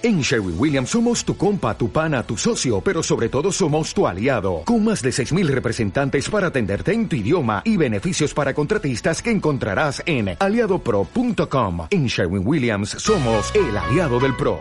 [0.00, 4.06] En Sherwin Williams somos tu compa, tu pana, tu socio, pero sobre todo somos tu
[4.06, 9.20] aliado, con más de 6.000 representantes para atenderte en tu idioma y beneficios para contratistas
[9.20, 11.88] que encontrarás en aliadopro.com.
[11.90, 14.60] En Sherwin Williams somos el aliado del PRO.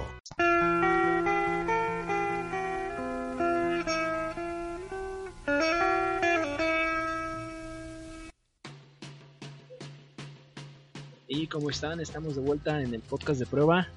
[11.27, 13.87] Y como están, estamos de vuelta en el podcast de prueba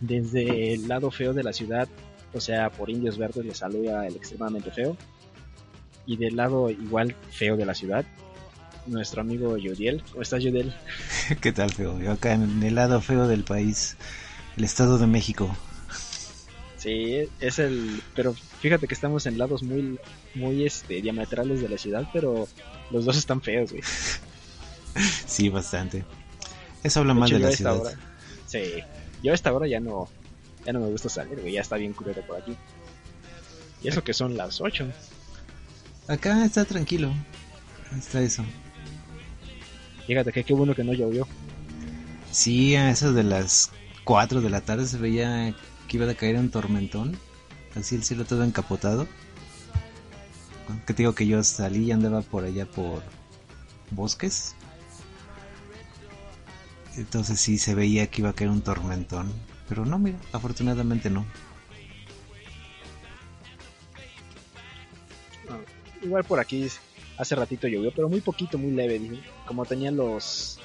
[0.00, 1.88] desde el lado feo de la ciudad,
[2.32, 4.96] o sea, por Indios Verdes le saluda el extremadamente feo.
[6.06, 8.04] Y del lado igual feo de la ciudad,
[8.86, 10.02] nuestro amigo Yudiel.
[10.10, 10.74] ¿Cómo estás, Yudiel?
[11.40, 12.00] ¿Qué tal, feo?
[12.00, 13.96] Yo acá en el lado feo del país,
[14.56, 15.54] el Estado de México.
[16.76, 18.02] Sí, es el...
[18.14, 19.98] Pero fíjate que estamos en lados muy,
[20.34, 22.48] muy este, diametrales de la ciudad, pero
[22.90, 23.82] los dos están feos, güey.
[25.24, 26.04] Sí, bastante.
[26.82, 27.80] Eso habla más de la ciudad.
[28.46, 28.82] sí,
[29.22, 30.08] yo a esta hora ya no,
[30.64, 32.56] ya no me gusta salir, güey, ya está bien curioso por aquí.
[33.82, 34.88] Y eso que son las 8.
[36.08, 37.12] Acá está tranquilo.
[37.96, 38.44] Está eso.
[40.06, 41.26] Fíjate que qué bueno que no llovió.
[42.30, 43.70] Sí, a eso de las
[44.04, 45.54] 4 de la tarde se veía
[45.88, 47.18] que iba a caer un tormentón.
[47.74, 49.06] Así el cielo todo encapotado.
[50.86, 53.02] Que te digo que yo salí y andaba por allá por
[53.90, 54.54] bosques.
[56.96, 59.32] Entonces sí se veía que iba a caer un tormentón.
[59.68, 61.24] Pero no, mira, afortunadamente no.
[66.02, 66.66] igual por aquí
[67.18, 69.00] hace ratito llovió, pero muy poquito, muy leve.
[69.46, 70.58] Como tenían los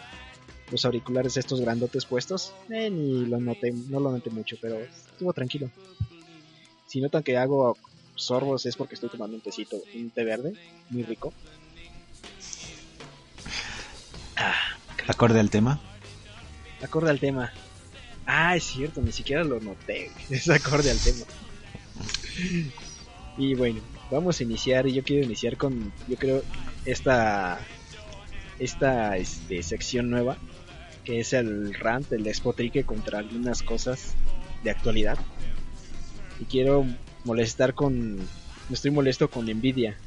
[0.71, 5.31] los auriculares estos grandotes puestos, eh, ni lo noté, no lo noté mucho, pero estuvo
[5.31, 5.69] tranquilo.
[6.87, 7.77] Si notan que hago
[8.15, 10.53] sorbos es porque estoy tomando un tecito, un té verde,
[10.89, 11.33] muy rico.
[14.37, 14.55] Ah,
[15.07, 15.79] ¿Acorde al tema?
[16.86, 17.52] Acorde al tema.
[18.28, 20.11] Ah, es cierto, ni siquiera lo noté.
[20.30, 21.25] Es acorde al tema.
[23.39, 24.86] Y bueno, vamos a iniciar.
[24.86, 26.44] Yo quiero iniciar con, yo creo,
[26.86, 27.58] esta,
[28.59, 30.38] esta este, sección nueva,
[31.03, 34.13] que es el rant, el despotrique contra algunas cosas
[34.63, 35.18] de actualidad.
[36.40, 36.85] Y quiero
[37.24, 38.19] molestar con,
[38.72, 39.97] estoy molesto con Nvidia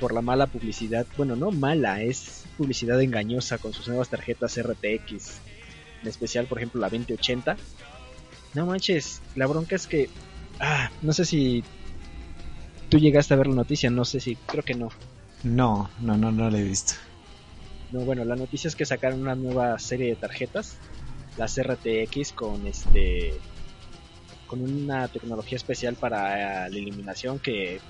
[0.00, 1.06] por la mala publicidad.
[1.16, 5.40] Bueno, no mala, es publicidad engañosa con sus nuevas tarjetas RTX
[6.02, 7.56] en especial por ejemplo la 2080.
[8.54, 10.10] No manches, la bronca es que,
[10.60, 11.64] ah, no sé si
[12.90, 14.90] tú llegaste a ver la noticia, no sé si, creo que no.
[15.42, 16.94] No, no, no, no la he visto.
[17.90, 20.76] No, bueno, la noticia es que sacaron una nueva serie de tarjetas,
[21.36, 23.34] las RTX con este
[24.46, 27.80] con una tecnología especial para la iluminación que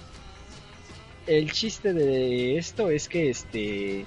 [1.26, 4.06] el chiste de esto es que este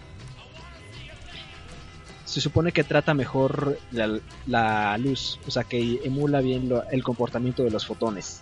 [2.26, 7.70] se supone que trata mejor la, luz, o sea, que emula bien el comportamiento de
[7.70, 8.42] los fotones.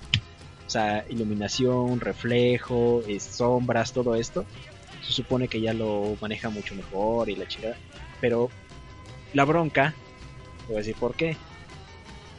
[0.66, 4.46] O sea, iluminación, reflejo, sombras, todo esto.
[5.06, 7.76] Se supone que ya lo maneja mucho mejor y la chica.
[8.22, 8.50] Pero
[9.34, 9.94] la bronca,
[10.68, 11.36] voy a decir por qué.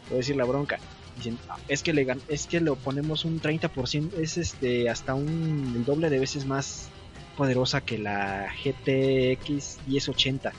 [0.08, 0.78] Voy a decir la bronca.
[1.18, 1.38] Dicen,
[1.68, 6.10] es que le es que lo ponemos un 30%, es este hasta un el doble
[6.10, 6.88] de veces más
[7.36, 10.52] poderosa que la GTX 1080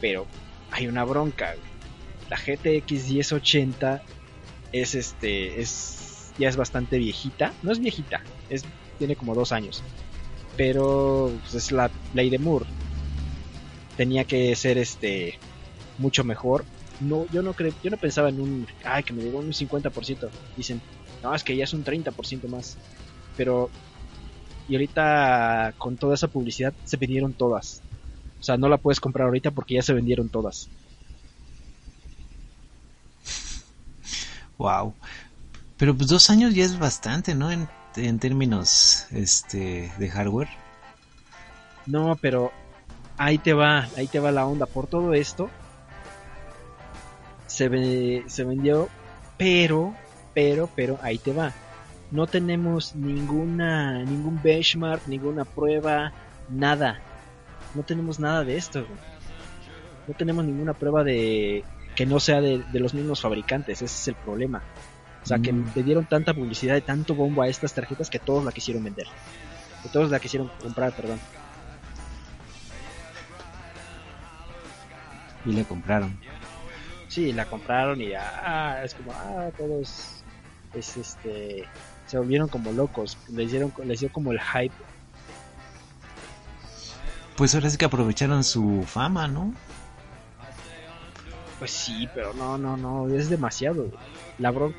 [0.00, 0.26] pero
[0.70, 1.54] hay una bronca.
[2.30, 4.02] La GTX 1080
[4.72, 8.64] es este, es ya es bastante viejita, no es viejita, es
[8.98, 9.82] tiene como dos años,
[10.56, 12.66] pero pues, es la ley de Moore.
[13.96, 15.38] Tenía que ser este
[15.98, 16.64] mucho mejor.
[17.00, 20.28] No, yo no creo, yo no pensaba en un, ay, que me llegó un 50%.
[20.56, 20.80] Dicen,
[21.22, 22.76] no, es que ya es un 30% más.
[23.36, 23.70] Pero
[24.68, 27.82] y ahorita con toda esa publicidad se pidieron todas.
[28.44, 30.68] O sea, no la puedes comprar ahorita porque ya se vendieron todas.
[34.58, 34.92] Wow.
[35.78, 37.50] Pero pues dos años ya es bastante, ¿no?
[37.50, 40.50] En, términos este, de hardware.
[41.86, 42.52] No, pero
[43.16, 44.66] ahí te va, ahí te va la onda.
[44.66, 45.48] Por todo esto,
[47.46, 48.90] se, se vendió,
[49.38, 49.94] pero,
[50.34, 51.50] pero, pero, ahí te va.
[52.10, 56.12] No tenemos ninguna, ningún benchmark, ninguna prueba,
[56.50, 57.00] nada
[57.74, 58.86] no tenemos nada de esto.
[60.06, 64.14] No tenemos ninguna prueba de que no sea de, los mismos fabricantes, ese es el
[64.14, 64.62] problema.
[65.22, 65.72] O sea, que mm.
[65.74, 69.06] le dieron tanta publicidad y tanto bombo a estas tarjetas que todos la quisieron vender.
[69.82, 71.18] Que todos la quisieron comprar, perdón.
[75.46, 76.18] Y le compraron.
[77.08, 80.24] Sí, la compraron y ya, ah, es como, ah, todos,
[80.72, 81.64] es este,
[82.06, 84.74] se volvieron como locos, les dieron, les dio como el hype
[87.36, 89.54] pues ahora sí que aprovecharon su fama, ¿no?
[91.58, 93.90] Pues sí, pero no, no, no, es demasiado.
[94.38, 94.74] La bron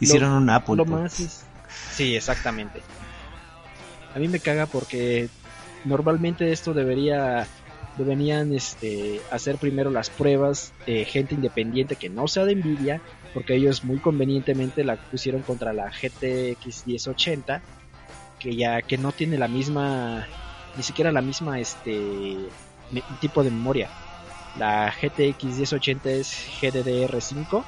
[0.00, 0.76] Hicieron un Apple.
[0.76, 1.00] lo pues.
[1.00, 1.44] más es-
[1.92, 2.82] Sí, exactamente.
[4.14, 5.28] A mí me caga porque
[5.84, 7.46] normalmente esto debería
[7.96, 13.02] deberían este hacer primero las pruebas de gente independiente que no sea de Nvidia,
[13.34, 17.62] porque ellos muy convenientemente la pusieron contra la GTX 1080
[18.38, 20.26] que ya que no tiene la misma
[20.76, 22.48] ni siquiera la misma este
[23.20, 23.88] tipo de memoria.
[24.58, 27.64] La GTX 1080 es GDDR5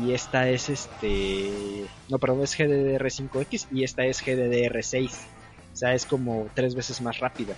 [0.00, 5.10] y esta es este no perdón es GDDR5X y esta es GDDR6
[5.72, 7.54] o sea es como tres veces más rápida.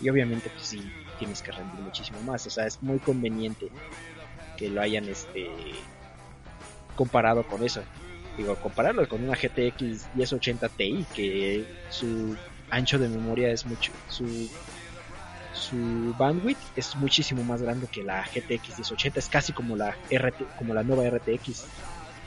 [0.00, 0.82] Y obviamente pues sí
[1.18, 2.46] tienes que rendir muchísimo más.
[2.46, 3.68] O sea es muy conveniente
[4.56, 5.48] que lo hayan este
[6.94, 7.82] comparado con eso.
[8.36, 12.36] Digo compararlo con una GTX 1080 Ti que su
[12.70, 14.48] ancho de memoria es mucho su
[15.52, 20.54] su bandwidth es muchísimo más grande que la GTX 1080 es casi como la RT
[20.56, 21.66] como la nueva RTX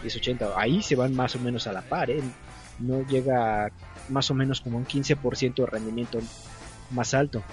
[0.01, 2.24] 1080 ahí se van más o menos a la par ¿eh?
[2.80, 3.71] no llega
[4.09, 6.19] más o menos como un 15% de rendimiento
[6.91, 7.44] más alto.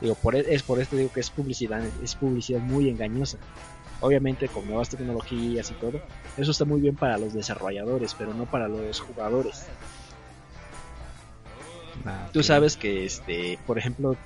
[0.00, 3.38] Digo por e- es por esto digo que es publicidad es publicidad muy engañosa.
[4.00, 6.02] Obviamente con nuevas tecnologías y todo
[6.36, 9.66] eso está muy bien para los desarrolladores pero no para los jugadores
[12.06, 14.16] Ah, Tú sabes que, este, por ejemplo,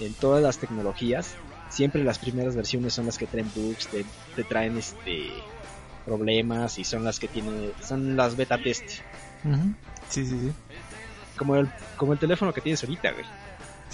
[0.00, 1.34] en todas las tecnologías,
[1.70, 4.04] siempre las primeras versiones son las que traen bugs, te,
[4.34, 5.32] te traen este
[6.04, 8.82] problemas y son las que tienen, son las beta test.
[10.08, 10.52] Sí, sí, sí.
[11.36, 13.24] Como el, como el teléfono que tienes ahorita, güey.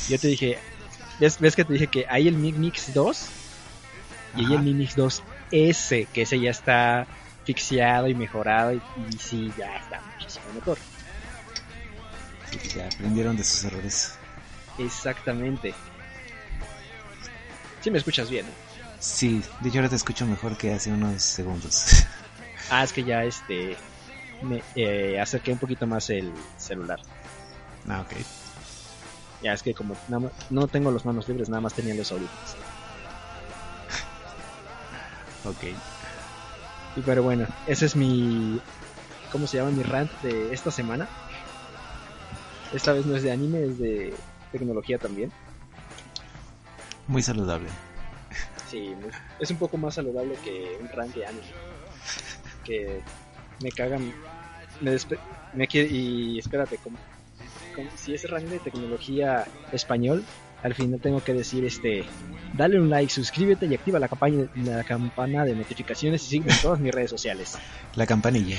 [0.08, 0.58] Yo te dije,
[1.20, 3.28] ¿ves, ves que te dije que hay el Mi Mix 2
[4.36, 7.06] y hay el Mi Mix 2S, que ese ya está
[7.44, 8.80] fixeado y mejorado y,
[9.10, 10.78] y sí, ya está muchísimo mejor.
[12.74, 14.18] Ya aprendieron de sus errores.
[14.78, 15.74] Exactamente.
[17.80, 18.52] Si me escuchas bien, ¿no?
[19.00, 21.84] Sí, de hecho ahora te escucho mejor que hace unos segundos.
[22.70, 23.78] Ah, es que ya este
[24.42, 27.00] me eh, acerqué un poquito más el celular.
[27.88, 28.12] ah, ok.
[29.40, 32.56] Ya es que como nada no tengo las manos libres, nada más tenía los audífonos.
[35.44, 35.64] Ok.
[36.96, 38.60] Y pero bueno, ese es mi
[39.30, 41.08] ¿cómo se llama mi rant de esta semana?
[42.72, 44.14] Esta vez no es de anime, es de
[44.52, 45.32] tecnología también.
[47.06, 47.68] Muy saludable.
[48.66, 51.46] Sí, muy- es un poco más saludable que un rant de anime.
[52.64, 53.00] Que
[53.62, 54.12] me cagan
[54.80, 54.96] me,
[55.52, 56.98] me y espérate, como,
[57.74, 60.24] como si es rant de tecnología español,
[60.62, 62.06] al final tengo que decir este
[62.52, 66.60] dale un like, suscríbete y activa la campaña la campana de notificaciones y sígueme en
[66.60, 67.56] todas mis redes sociales.
[67.94, 68.56] La campanilla.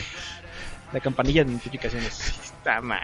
[0.91, 2.19] La campanilla de notificaciones.
[2.43, 3.03] Está mal.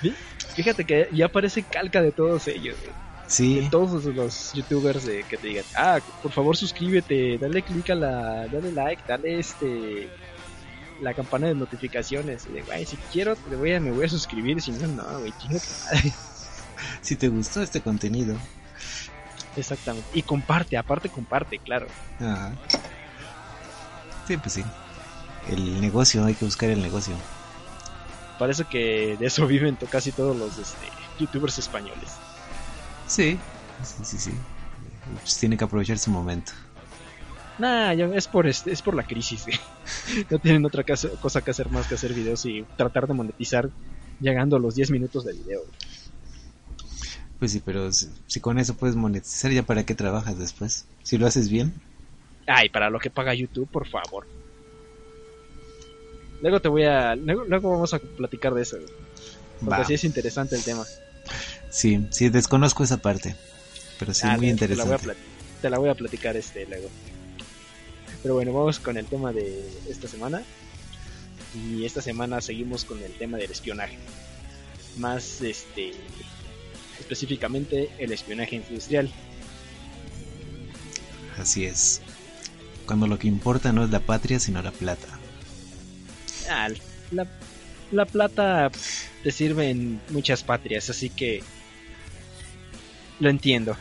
[0.00, 0.14] Fí-
[0.54, 2.76] Fíjate que ya aparece calca de todos ellos.
[2.80, 2.92] güey.
[3.26, 3.60] Sí.
[3.60, 7.94] De todos los youtubers de que te digan, ah, por favor suscríbete, dale click a
[7.94, 10.08] la, dale like, dale este
[11.00, 12.46] la campana de notificaciones.
[12.48, 15.20] Y de, güey, si quiero te voy a, me voy a suscribir, si no, no,
[15.20, 15.60] güey, chinga
[15.94, 16.12] madre".
[17.02, 18.36] Si te gustó este contenido.
[19.56, 20.08] Exactamente.
[20.14, 21.86] Y comparte, aparte comparte, claro.
[22.18, 22.52] Ajá.
[24.26, 24.64] Sí, pues sí.
[25.48, 27.14] El negocio, hay que buscar el negocio.
[28.40, 30.86] Parece que de eso viven casi todos los este,
[31.18, 32.08] youtubers españoles.
[33.06, 33.38] Sí.
[33.82, 34.32] Sí, sí, sí.
[35.20, 36.52] Pues tiene que aprovechar su momento.
[37.58, 39.44] Nah, ya es por este, es por la crisis.
[40.30, 43.68] no tienen otra cosa que hacer más que hacer videos y tratar de monetizar
[44.20, 45.60] llegando a los 10 minutos de video.
[47.38, 50.86] Pues sí, pero si, si con eso puedes monetizar, ¿ya para qué trabajas después?
[51.02, 51.74] Si lo haces bien.
[52.46, 54.26] Ay, para lo que paga YouTube, por favor.
[56.42, 57.14] Luego te voy a.
[57.16, 58.76] Luego, luego vamos a platicar de eso.
[58.78, 58.88] güey,
[59.64, 60.84] Porque sí es interesante el tema.
[61.68, 63.36] Sí, sí, desconozco esa parte.
[63.98, 65.22] Pero sí, Ah, muy te- Te la, voy a interesante.
[65.60, 66.88] te la voy a platicar este luego.
[68.22, 70.42] Pero bueno, vamos con el tema de esta semana.
[71.54, 73.98] Y esta semana seguimos con el tema del espionaje.
[74.98, 75.92] Más este
[76.98, 79.10] específicamente el espionaje industrial.
[81.38, 82.00] Así es.
[82.86, 85.08] Cuando lo que importa no es la patria, sino la plata.
[86.48, 86.68] Ah,
[87.10, 87.26] la,
[87.90, 88.70] la plata
[89.22, 91.42] te sirve en muchas patrias, así que
[93.18, 93.76] lo entiendo.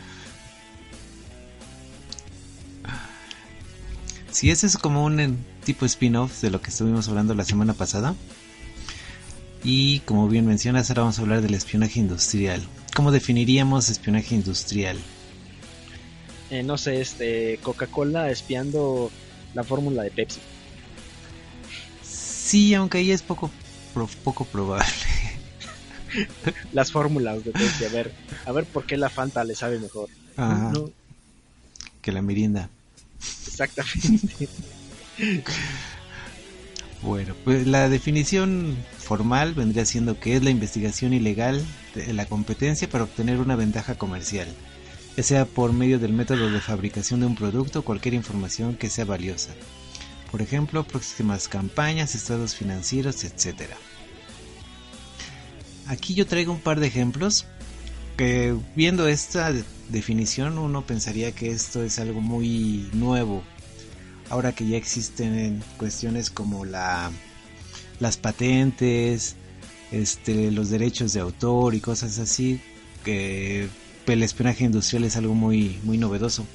[4.32, 7.74] Sí, ese es como un en- tipo spin-off de lo que estuvimos hablando la semana
[7.74, 8.16] pasada.
[9.63, 12.62] Y como bien mencionas, ahora vamos a hablar del espionaje industrial.
[12.96, 14.98] ¿Cómo definiríamos espionaje industrial?
[16.50, 19.12] Eh, no sé, este Coca-Cola espiando
[19.54, 20.39] la fórmula de Pepsi.
[22.50, 23.51] Sí, aunque ahí es poco,
[23.94, 24.84] pro- poco probable.
[26.74, 28.12] Las fórmulas de Pepsi, a ver,
[28.46, 30.10] a ver por qué la Fanta le sabe mejor.
[30.36, 30.89] Ajá, No,
[32.01, 32.70] que la merienda.
[33.46, 34.50] Exactamente.
[37.01, 41.63] Bueno, pues la definición formal vendría siendo que es la investigación ilegal
[41.96, 44.48] de la competencia para obtener una ventaja comercial,
[45.15, 48.89] ya sea por medio del método de fabricación de un producto o cualquier información que
[48.89, 49.53] sea valiosa.
[50.32, 53.72] Por ejemplo, próximas campañas, estados financieros, etc.
[55.88, 57.46] Aquí yo traigo un par de ejemplos
[58.16, 59.52] que viendo esta
[59.90, 63.44] definición uno pensaría que esto es algo muy nuevo
[64.30, 67.12] ahora que ya existen cuestiones como la
[68.00, 69.36] las patentes,
[69.92, 72.62] este, los derechos de autor y cosas así,
[73.04, 73.68] que
[74.08, 76.46] el espionaje industrial es algo muy muy novedoso,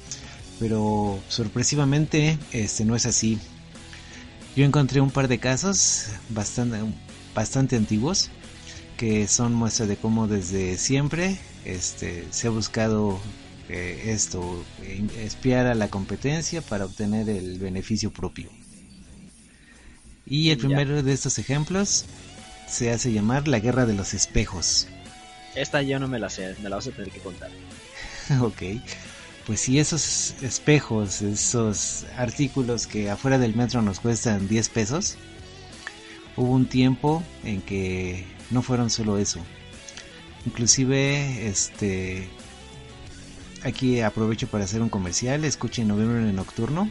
[0.59, 3.37] pero sorpresivamente este no es así.
[4.55, 6.79] Yo encontré un par de casos bastante
[7.33, 8.29] bastante antiguos
[8.97, 13.19] que son muestra de cómo desde siempre este se ha buscado
[13.67, 14.63] eh, esto,
[15.17, 18.49] espiar a la competencia para obtener el beneficio propio.
[20.25, 22.05] Y el primero de estos ejemplos
[22.67, 24.87] se hace llamar la guerra de los espejos.
[25.55, 27.49] Esta yo no me la sé, me la vas a tener que contar.
[28.41, 28.61] ok.
[29.45, 35.17] Pues si esos espejos, esos artículos que afuera del metro nos cuestan 10 pesos,
[36.35, 39.39] hubo un tiempo en que no fueron solo eso.
[40.47, 42.27] Inclusive, este,
[43.63, 45.43] aquí aprovecho para hacer un comercial.
[45.45, 46.89] Escuchen Noviembre Nocturno.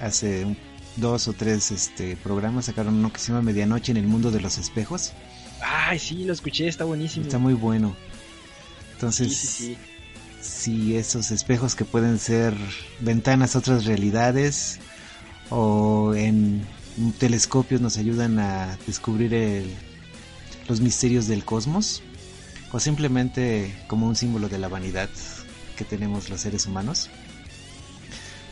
[0.00, 0.56] Hace
[0.96, 4.40] dos o tres este, programas sacaron uno que se llama Medianoche en el Mundo de
[4.40, 5.12] los Espejos.
[5.62, 7.24] Ay, sí, lo escuché, está buenísimo.
[7.24, 7.96] Está muy bueno.
[8.92, 9.76] Entonces, sí,
[10.44, 12.54] si esos espejos que pueden ser
[13.00, 14.78] ventanas a otras realidades
[15.50, 16.66] o en
[17.18, 19.64] telescopios nos ayudan a descubrir
[20.68, 22.02] los misterios del cosmos
[22.72, 25.08] o simplemente como un símbolo de la vanidad
[25.76, 27.10] que tenemos los seres humanos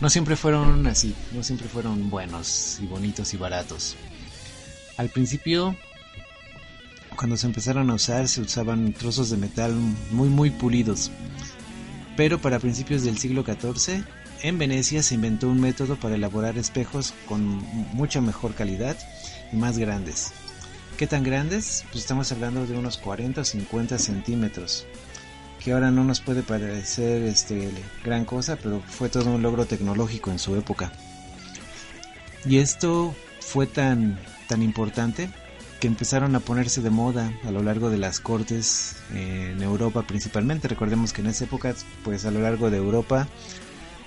[0.03, 3.95] no siempre fueron así, no siempre fueron buenos y bonitos y baratos.
[4.97, 5.77] Al principio,
[7.15, 9.73] cuando se empezaron a usar, se usaban trozos de metal
[10.11, 11.13] muy muy pulidos.
[12.17, 14.05] Pero para principios del siglo XIV,
[14.43, 17.63] en Venecia se inventó un método para elaborar espejos con
[17.95, 18.97] mucha mejor calidad
[19.53, 20.33] y más grandes.
[20.97, 21.85] ¿Qué tan grandes?
[21.91, 24.87] Pues estamos hablando de unos 40 o 50 centímetros
[25.63, 27.71] que ahora no nos puede parecer este,
[28.05, 30.91] gran cosa, pero fue todo un logro tecnológico en su época.
[32.45, 35.31] Y esto fue tan, tan importante
[35.83, 40.69] que empezaron a ponerse de moda a lo largo de las cortes en Europa principalmente.
[40.69, 41.75] Recordemos que en esa época,
[42.05, 43.27] pues a lo largo de Europa,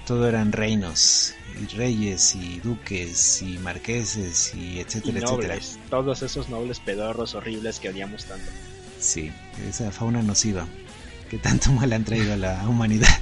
[0.07, 5.57] todo eran reinos y reyes y duques y marqueses y etcétera, etcétera.
[5.89, 8.49] Todos esos nobles pedorros horribles que odiamos tanto.
[8.97, 9.33] Sí,
[9.67, 10.65] esa fauna nociva
[11.29, 13.19] que tanto mal han traído a la humanidad.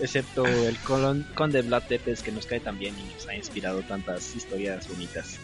[0.00, 4.34] Excepto el conde Vlad Tepes que nos cae tan bien y nos ha inspirado tantas
[4.34, 5.38] historias bonitas.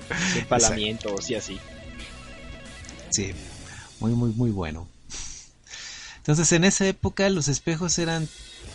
[0.36, 1.58] Empalamientos y así.
[3.10, 3.32] Sí,
[4.00, 4.88] muy, muy, muy bueno.
[6.18, 8.28] Entonces en esa época los espejos eran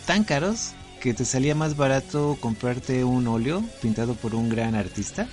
[0.06, 5.28] tan caros que te salía más barato comprarte un óleo pintado por un gran artista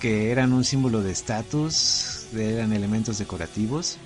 [0.00, 3.98] que eran un símbolo de estatus, eran elementos decorativos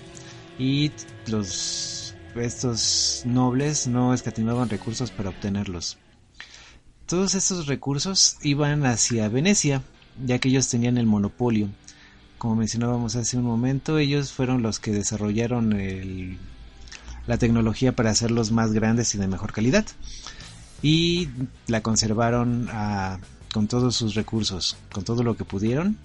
[0.59, 0.93] y
[1.27, 5.97] los estos nobles no escatimaban recursos para obtenerlos.
[7.07, 9.83] Todos estos recursos iban hacia Venecia,
[10.25, 11.69] ya que ellos tenían el monopolio.
[12.37, 16.39] Como mencionábamos hace un momento, ellos fueron los que desarrollaron
[17.29, 19.87] la tecnología para hacerlos más grandes y de mejor calidad.
[20.83, 21.29] Y
[21.69, 23.21] la conservaron a
[23.53, 25.97] con todos sus recursos, con todo lo que pudieron.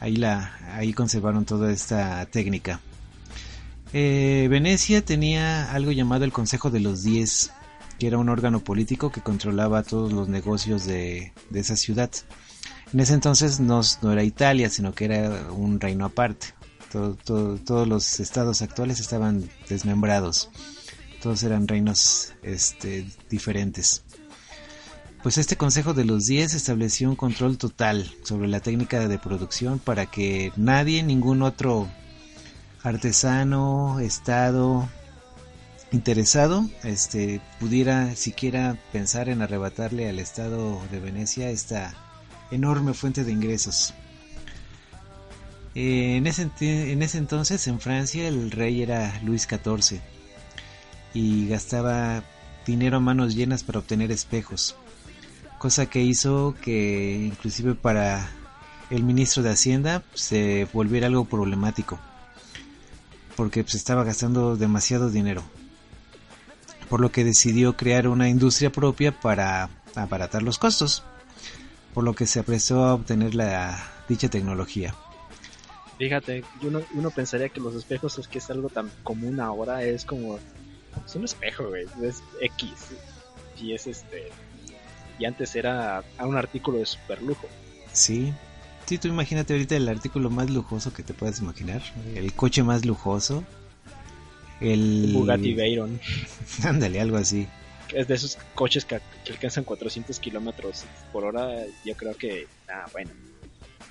[0.00, 2.80] Ahí, la, ahí conservaron toda esta técnica.
[3.94, 7.52] Eh, Venecia tenía algo llamado el Consejo de los Diez,
[8.00, 12.10] que era un órgano político que controlaba todos los negocios de, esa ciudad.
[12.94, 16.48] En ese entonces no, era Italia, sino que era un reino aparte.
[16.90, 20.48] todos los estados actuales estaban desmembrados.
[21.22, 24.02] Todos eran reinos este, diferentes.
[25.22, 29.78] Pues este Consejo de los Diez estableció un control total sobre la técnica de producción
[29.78, 31.86] para que nadie, ningún otro
[32.82, 34.88] artesano, estado
[35.92, 41.94] interesado, este, pudiera siquiera pensar en arrebatarle al Estado de Venecia esta
[42.50, 43.94] enorme fuente de ingresos.
[45.74, 50.00] en, ese, en ese entonces en Francia el rey era Luis XIV
[51.14, 52.24] y gastaba
[52.66, 54.76] dinero a manos llenas para obtener espejos
[55.60, 58.30] cosa que hizo que inclusive para
[58.88, 61.98] el ministro de Hacienda se volviera algo problemático,
[63.36, 65.44] porque se pues, estaba gastando demasiado dinero.
[66.90, 71.04] Por lo que decidió crear una industria propia para abaratar los costos,
[71.94, 74.94] por lo que se apresó a obtener la dicha tecnología.
[75.98, 80.04] Fíjate, uno, uno pensaría que los espejos es que es algo tan común ahora, es
[80.04, 80.40] como
[81.06, 82.70] es un espejo, güey, es X
[83.56, 84.28] y es este
[85.18, 87.46] y antes era un artículo de super lujo.
[87.92, 88.32] Sí.
[88.86, 91.80] Sí, tú imagínate ahorita el artículo más lujoso que te puedas imaginar,
[92.16, 93.44] el coche más lujoso,
[94.60, 96.00] el Bugatti Veyron.
[96.64, 97.46] Ándale, algo así.
[97.94, 101.64] Es de esos coches que, alcanzan 400 kilómetros por hora.
[101.84, 103.10] Yo creo que, ah, bueno.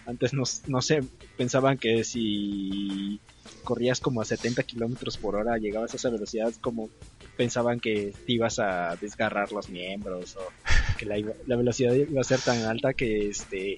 [0.05, 1.03] Antes no, no sé,
[1.37, 3.19] pensaban que si
[3.63, 6.89] corrías como a 70 kilómetros por hora, llegabas a esa velocidad, como
[7.37, 10.41] pensaban que te ibas a desgarrar los miembros o
[10.97, 13.77] que la, la velocidad iba a ser tan alta que este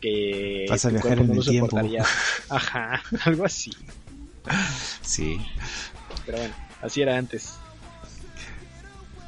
[0.00, 1.78] que Vas a viajar en el tiempo.
[2.48, 3.70] Ajá, algo así.
[5.02, 5.38] Sí.
[6.26, 7.54] Pero bueno, así era antes.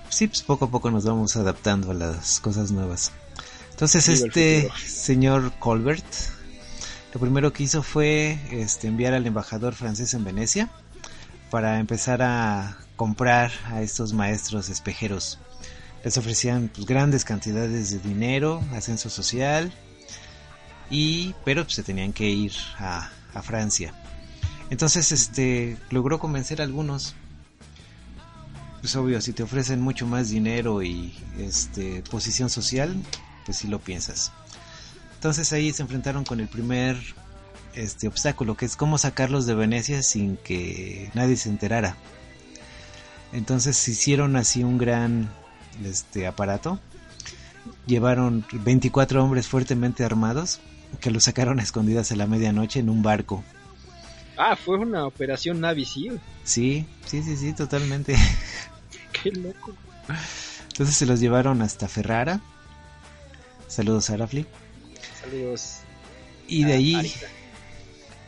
[0.08, 3.10] Sí, pues poco a poco nos vamos adaptando a las cosas nuevas.
[3.70, 6.04] Entonces, este señor Colbert,
[7.12, 10.70] lo primero que hizo fue este, enviar al embajador francés en Venecia
[11.50, 15.40] para empezar a comprar a estos maestros espejeros.
[16.04, 19.72] Les ofrecían pues, grandes cantidades de dinero, ascenso social,
[20.90, 23.92] y pero pues, se tenían que ir a, a Francia.
[24.70, 27.14] Entonces, este, logró convencer a algunos.
[28.80, 32.94] Pues obvio, si te ofrecen mucho más dinero y este posición social,
[33.46, 34.30] pues si lo piensas.
[35.14, 36.98] Entonces ahí se enfrentaron con el primer
[37.74, 41.96] este obstáculo, que es cómo sacarlos de Venecia sin que nadie se enterara.
[43.32, 45.30] Entonces hicieron así un gran
[45.82, 46.78] este aparato.
[47.86, 50.60] Llevaron 24 hombres fuertemente armados
[51.00, 53.42] que los sacaron a escondidas a la medianoche en un barco.
[54.36, 56.20] Ah, fue una operación Navy SEAL.
[56.42, 58.16] Sí, sí, sí, sí, totalmente.
[59.12, 59.74] Qué loco.
[60.68, 62.40] Entonces se los llevaron hasta Ferrara.
[63.68, 64.46] Saludos, Arafli.
[65.20, 65.78] Saludos.
[66.48, 67.12] Y de ahí.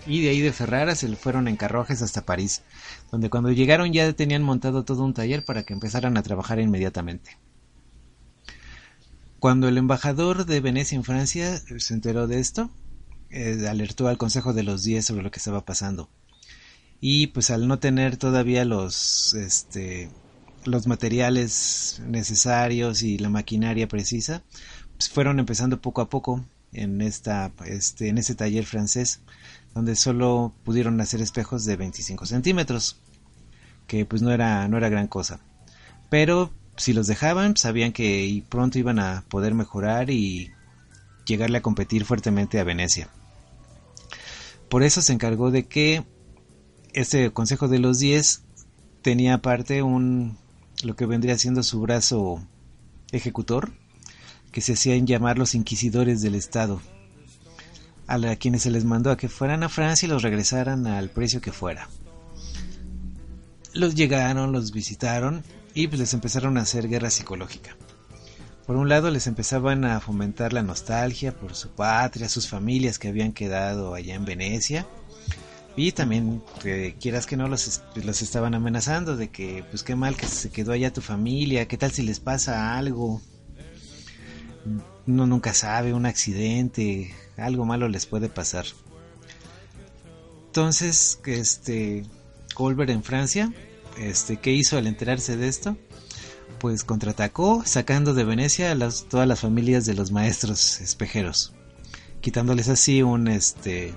[0.06, 2.62] Y de ahí de Ferrara se fueron en carruajes hasta París,
[3.10, 7.36] donde cuando llegaron ya tenían montado todo un taller para que empezaran a trabajar inmediatamente.
[9.40, 12.70] Cuando el embajador de Venecia en Francia se enteró de esto,
[13.36, 16.08] eh, alertó al Consejo de los Diez sobre lo que estaba pasando.
[17.02, 20.08] Y pues al no tener todavía los, este,
[20.64, 24.42] los materiales necesarios y la maquinaria precisa,
[24.96, 29.20] pues fueron empezando poco a poco en esta, este, en ese taller francés,
[29.74, 33.02] donde solo pudieron hacer espejos de 25 centímetros,
[33.86, 35.40] que pues no era, no era gran cosa.
[36.08, 40.52] Pero si los dejaban, sabían que pronto iban a poder mejorar y
[41.26, 43.10] llegarle a competir fuertemente a Venecia.
[44.68, 46.04] Por eso se encargó de que
[46.92, 48.42] este Consejo de los Diez
[49.02, 50.36] tenía aparte un
[50.82, 52.42] lo que vendría siendo su brazo
[53.12, 53.72] ejecutor,
[54.52, 56.80] que se hacían llamar los inquisidores del Estado,
[58.06, 61.10] a, la, quienes se les mandó a que fueran a Francia y los regresaran al
[61.10, 61.88] precio que fuera.
[63.72, 65.42] Los llegaron, los visitaron
[65.74, 67.75] y pues les empezaron a hacer guerra psicológica.
[68.66, 73.08] Por un lado les empezaban a fomentar la nostalgia por su patria, sus familias que
[73.08, 74.86] habían quedado allá en Venecia.
[75.76, 80.16] Y también, que quieras que no, los, los estaban amenazando de que, pues qué mal
[80.16, 83.20] que se quedó allá tu familia, qué tal si les pasa algo.
[85.06, 88.64] Uno nunca sabe, un accidente, algo malo les puede pasar.
[90.46, 92.04] Entonces, este,
[92.54, 93.52] Colbert en Francia,
[93.98, 95.76] este, ¿qué hizo al enterarse de esto?
[96.58, 101.54] Pues contraatacó sacando de Venecia a todas las familias de los maestros espejeros,
[102.20, 103.94] quitándoles así un este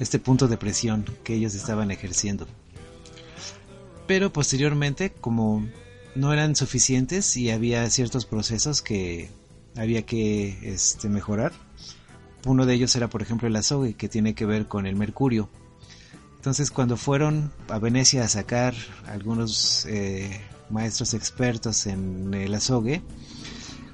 [0.00, 2.46] este punto de presión que ellos estaban ejerciendo.
[4.06, 5.66] Pero posteriormente, como
[6.14, 9.30] no eran suficientes y había ciertos procesos que
[9.76, 11.52] había que este, mejorar,
[12.46, 15.48] uno de ellos era por ejemplo el azogue que tiene que ver con el mercurio.
[16.36, 18.74] Entonces cuando fueron a Venecia a sacar
[19.06, 20.40] algunos eh,
[20.70, 23.02] maestros expertos en el azogue.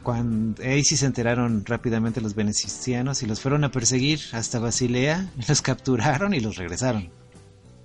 [0.03, 5.31] Cuando, ahí sí se enteraron rápidamente los venecianos y los fueron a perseguir hasta Basilea,
[5.49, 7.11] los capturaron y los regresaron.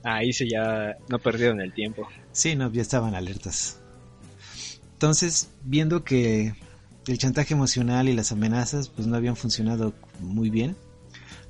[0.04, 2.08] Ahí sí ya no perdieron el tiempo.
[2.32, 3.80] Sí, no, ya estaban alertas.
[4.94, 6.54] Entonces, viendo que
[7.08, 10.76] el chantaje emocional y las amenazas pues no habían funcionado muy bien,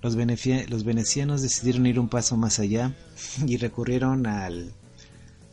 [0.02, 2.93] los, los venecianos decidieron ir un paso más allá
[3.45, 4.71] y recurrieron al,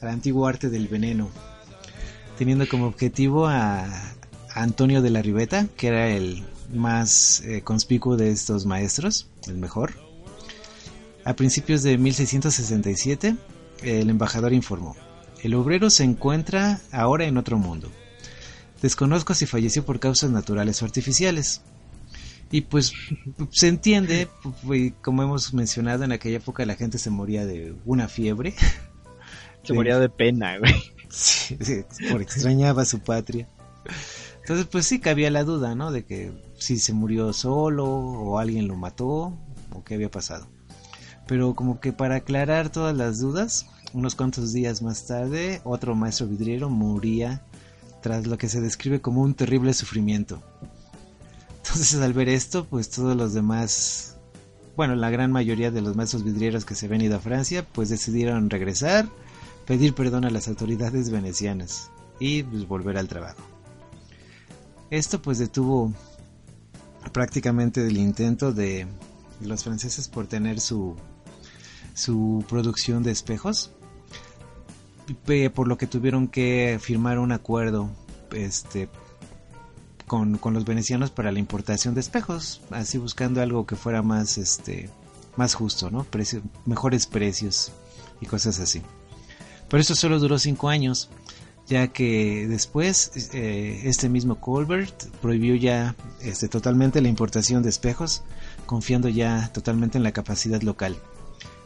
[0.01, 1.31] al antiguo arte del veneno,
[2.37, 3.87] teniendo como objetivo a,
[4.55, 9.93] Antonio de la Ribeta, que era el más eh, conspicuo de estos maestros, el mejor.
[11.27, 13.37] A principios de 1667,
[13.83, 14.97] el embajador informó,
[15.43, 17.91] El obrero se encuentra ahora en otro mundo.
[18.81, 21.61] Desconozco si falleció por causas naturales o artificiales.
[22.51, 22.93] Y pues
[23.51, 24.29] se entiende,
[25.03, 28.55] como hemos mencionado, en aquella época la gente se moría de una fiebre.
[29.65, 30.96] Se moría de pena, güey.
[31.09, 31.57] Sí,
[32.21, 33.49] extrañaba su patria.
[34.41, 35.91] Entonces, pues sí cabía la duda, ¿no?
[35.91, 39.37] De que si se murió solo o alguien lo mató
[39.73, 40.47] o qué había pasado.
[41.27, 46.27] Pero como que para aclarar todas las dudas, unos cuantos días más tarde, otro maestro
[46.27, 47.43] vidriero moría
[48.03, 50.43] tras lo que se describe como un terrible sufrimiento.
[51.57, 54.17] Entonces al ver esto, pues todos los demás,
[54.77, 57.89] bueno, la gran mayoría de los maestros vidrieros que se habían ido a Francia, pues
[57.89, 59.09] decidieron regresar,
[59.67, 63.43] pedir perdón a las autoridades venecianas y pues volver al trabajo.
[64.91, 65.93] Esto pues detuvo
[67.13, 68.87] prácticamente el intento de
[69.41, 70.97] los franceses por tener su
[71.95, 73.73] su producción de espejos
[75.55, 77.91] por lo que tuvieron que firmar un acuerdo
[78.33, 78.89] este
[80.07, 84.89] con, los venecianos para la importación de espejos, así buscando algo que fuera más este
[85.37, 86.07] más justo, ¿no?
[86.65, 87.73] mejores precios
[88.21, 88.83] y cosas así.
[89.69, 91.11] Pero eso solo duró cinco años,
[91.67, 98.23] ya que después eh, este mismo Colbert prohibió ya este, totalmente la importación de espejos,
[98.67, 100.97] confiando ya totalmente en la capacidad local.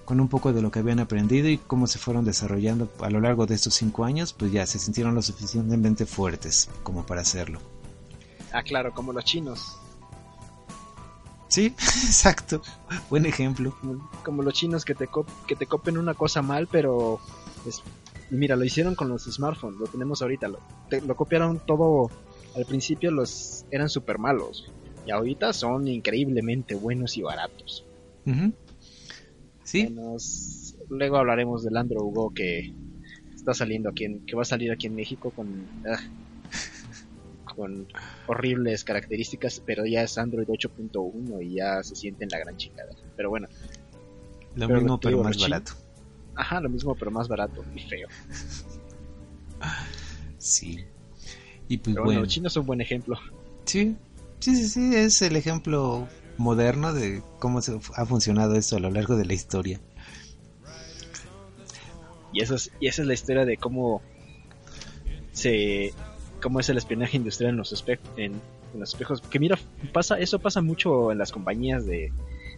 [0.04, 3.20] Con un poco de lo que habían aprendido y cómo se fueron desarrollando a lo
[3.20, 7.60] largo de estos cinco años, pues ya se sintieron lo suficientemente fuertes como para hacerlo.
[8.52, 9.76] Ah, claro, como los chinos.
[11.50, 12.62] Sí, exacto.
[13.10, 13.74] Buen ejemplo.
[14.24, 15.08] Como, los chinos que te,
[15.46, 17.20] que te copen una cosa mal, pero...
[18.30, 20.48] mira, lo hicieron con los smartphones, lo tenemos ahorita.
[20.48, 20.60] Lo,
[21.06, 22.10] lo copiaron todo...
[22.56, 24.70] Al principio los eran súper malos.
[25.06, 27.84] Y ahorita son increíblemente buenos y baratos.
[29.62, 29.94] Sí.
[30.88, 32.74] luego hablaremos del Android Go que
[33.34, 35.98] está saliendo aquí en, que va a salir aquí en México con ah,
[37.54, 37.86] con
[38.26, 42.90] horribles características, pero ya es Android 8.1 y ya se siente en la gran chingada.
[43.16, 43.48] Pero bueno.
[44.56, 45.72] Lo mismo pero más barato.
[46.40, 48.08] Ajá, lo mismo pero más barato y feo.
[50.38, 50.86] sí.
[51.68, 53.18] Y pues bueno, los chinos son un buen ejemplo.
[53.66, 53.94] Sí,
[54.38, 58.90] sí, sí, sí, es el ejemplo moderno de cómo se ha funcionado esto a lo
[58.90, 59.80] largo de la historia.
[62.32, 64.00] Y, eso y esa es la historia de cómo
[65.32, 65.92] se
[66.40, 67.84] cómo es el espionaje industrial en los,
[68.16, 68.40] en,
[68.78, 69.20] los espejos.
[69.20, 69.58] Que mira,
[69.92, 72.10] pasa eso pasa mucho en las compañías de,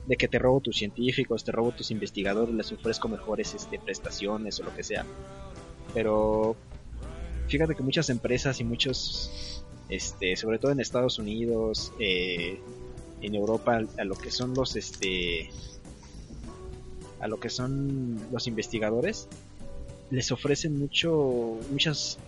[0.06, 4.58] de que te robo tus científicos, te robo tus investigadores, les ofrezco mejores este, prestaciones
[4.60, 5.04] o lo que sea.
[5.94, 6.56] Pero
[7.48, 12.58] fíjate que muchas empresas y muchos, este, sobre todo en Estados Unidos, eh,
[13.20, 15.50] en Europa, a lo que son los, este,
[17.20, 19.28] a lo que son los investigadores,
[20.10, 22.18] les ofrecen mucho, muchas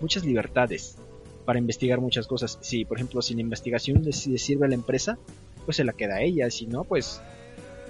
[0.00, 0.96] muchas libertades
[1.44, 2.58] para investigar muchas cosas.
[2.60, 5.18] Si, por ejemplo, si la investigación le, sirve a la empresa,
[5.64, 6.50] pues se la queda a ella.
[6.50, 7.20] Si no, pues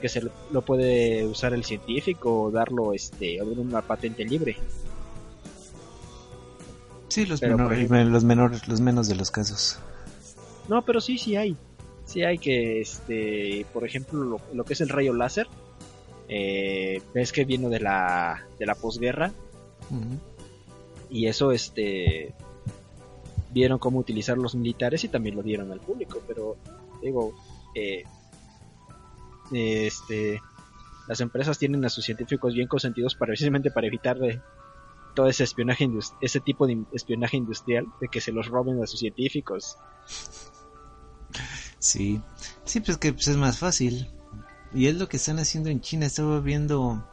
[0.00, 4.56] que se lo, puede usar el científico o darlo este, o una patente libre.
[7.08, 9.78] Sí, los, los menores, los menos de los casos.
[10.68, 11.56] No, pero sí, sí hay.
[12.06, 15.48] Sí hay que, este, por ejemplo, lo, que es el rayo láser.
[16.28, 19.32] Eh, ves que vino de la, de la posguerra
[21.10, 22.32] y eso este
[23.52, 26.56] vieron cómo utilizar los militares y también lo dieron al público pero
[27.02, 27.34] digo
[27.74, 28.04] eh,
[29.52, 30.40] este
[31.08, 34.40] las empresas tienen a sus científicos bien consentidos para precisamente para evitar de
[35.14, 35.88] todo ese espionaje
[36.20, 39.76] ese tipo de espionaje industrial de que se los roben a sus científicos.
[41.78, 42.22] Sí.
[42.64, 44.08] Sí pues que pues es más fácil.
[44.72, 46.06] Y es lo que están haciendo en China.
[46.06, 47.04] Estaba viendo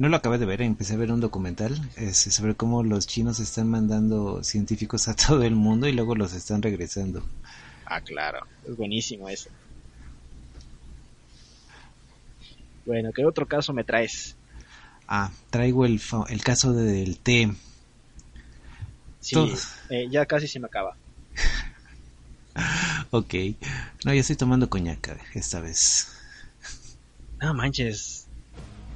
[0.00, 3.38] no lo acabé de ver, empecé a ver un documental este, sobre cómo los chinos
[3.38, 7.22] están mandando científicos a todo el mundo y luego los están regresando.
[7.92, 9.50] Ah, claro, es buenísimo eso.
[12.84, 14.38] Bueno, ¿qué otro caso me traes?
[15.08, 17.52] Ah, traigo el, el caso del té.
[19.18, 19.52] Sí,
[19.90, 20.96] eh, ya casi se me acaba.
[23.10, 23.34] ok.
[24.04, 26.06] No, ya estoy tomando coñac esta vez.
[27.42, 28.28] No manches,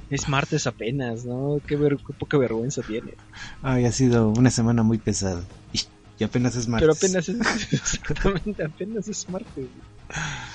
[0.09, 1.59] es martes apenas, ¿no?
[1.67, 1.77] Qué,
[2.17, 3.17] poca vergüenza tiene.
[3.61, 5.45] Ay, ha sido una semana muy pesada.
[6.17, 6.87] Y, apenas es martes.
[6.87, 9.67] Pero apenas es, exactamente, apenas es martes.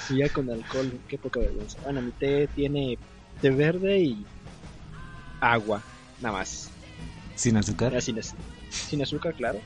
[0.08, 1.78] Y ya con alcohol, qué poca vergüenza.
[1.82, 2.98] Bueno, mi té tiene
[3.40, 4.26] té verde y
[5.40, 5.82] agua,
[6.20, 6.70] nada más.
[7.34, 8.00] ¿Sin azúcar?
[8.02, 8.18] sin,
[8.70, 9.60] sin azúcar, claro.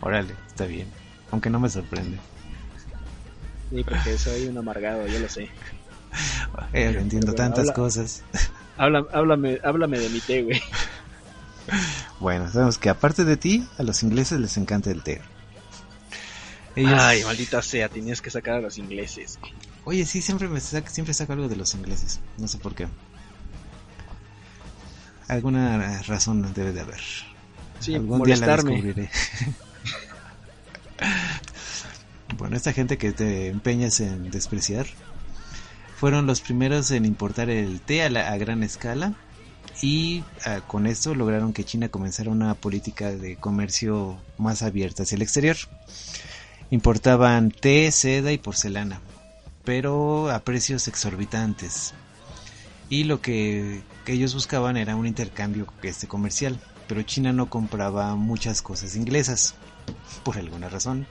[0.00, 0.88] Órale, está bien.
[1.30, 2.18] Aunque no me sorprende.
[3.70, 5.48] Sí, porque soy un amargado, yo lo sé.
[6.72, 8.24] Eh, entiendo tantas cosas.
[8.76, 10.60] háblame, háblame de mi té, güey.
[12.18, 15.20] Bueno, sabemos que aparte de ti, a los ingleses les encanta el té.
[16.76, 19.38] Ay, maldita sea, tenías que sacar a los ingleses.
[19.84, 22.20] Oye, sí, siempre me siempre saco algo de los ingleses.
[22.38, 22.86] No sé por qué.
[25.28, 27.00] Alguna razón debe de haber.
[27.80, 29.08] Sí, Algún día la descubriré.
[32.36, 34.86] bueno, esta gente que te empeñas en despreciar
[35.96, 39.14] fueron los primeros en importar el té a, a gran escala
[39.82, 45.16] y ah, con esto lograron que China comenzara una política de comercio más abierta hacia
[45.16, 45.56] el exterior.
[46.70, 49.00] Importaban té, seda y porcelana,
[49.64, 51.94] pero a precios exorbitantes.
[52.88, 58.62] Y lo que, ellos buscaban era un intercambio este comercial, pero China no compraba muchas
[58.62, 59.54] cosas inglesas,
[60.24, 61.06] por alguna razón.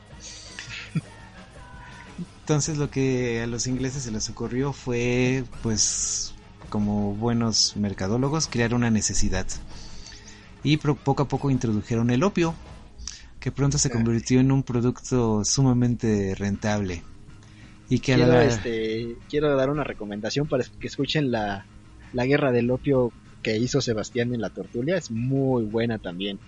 [2.42, 6.34] Entonces lo que a los ingleses se les ocurrió fue pues
[6.70, 9.46] como buenos mercadólogos, crear una necesidad.
[10.64, 12.54] Y poco a poco introdujeron el opio,
[13.40, 17.04] que pronto se convirtió en un producto sumamente rentable.
[17.90, 21.66] Y que quiero, este, quiero dar una recomendación para que escuchen la,
[22.14, 24.98] la guerra del opio que hizo Sebastián en la Tortulia.
[24.98, 26.40] Es muy buena también.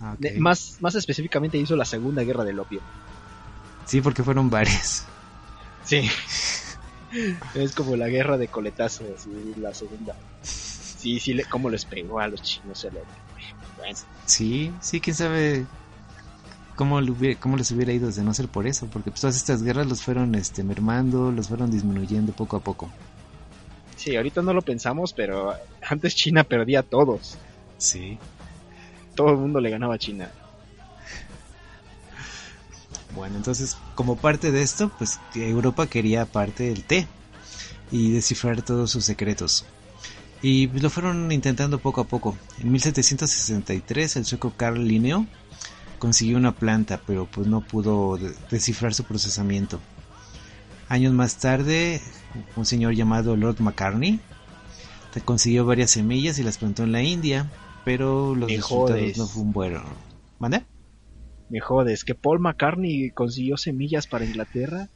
[0.00, 2.80] Ah, más, más específicamente hizo la segunda guerra del opio.
[3.84, 5.06] Sí, porque fueron varias.
[5.84, 6.08] Sí.
[7.54, 10.14] es como la guerra de coletazos, la segunda.
[10.42, 12.92] Sí, sí, le, cómo les pegó a los chinos el.
[14.26, 15.66] Sí, sí, quién sabe
[16.76, 17.00] cómo,
[17.40, 20.02] cómo les hubiera ido de no ser por eso, porque pues, todas estas guerras los
[20.02, 22.90] fueron este, mermando, los fueron disminuyendo poco a poco.
[23.96, 25.54] Sí, ahorita no lo pensamos, pero
[25.86, 27.36] antes China perdía a todos.
[27.76, 28.18] Sí.
[29.14, 30.30] Todo el mundo le ganaba a China.
[33.14, 37.06] Bueno, entonces, como parte de esto, pues Europa quería parte del té
[37.90, 39.64] y descifrar todos sus secretos.
[40.42, 42.36] Y lo fueron intentando poco a poco.
[42.60, 45.26] En 1763 el sueco Carl Linneo
[45.98, 48.18] consiguió una planta, pero pues no pudo
[48.50, 49.80] descifrar su procesamiento.
[50.88, 52.00] Años más tarde,
[52.56, 54.20] un señor llamado Lord McCartney
[55.20, 57.50] consiguió varias semillas y las plantó en la India,
[57.84, 59.82] pero los resultados no fueron buenos.
[60.38, 60.64] ¿Mande?
[61.50, 64.88] Me jodes, que Paul McCartney consiguió semillas para Inglaterra.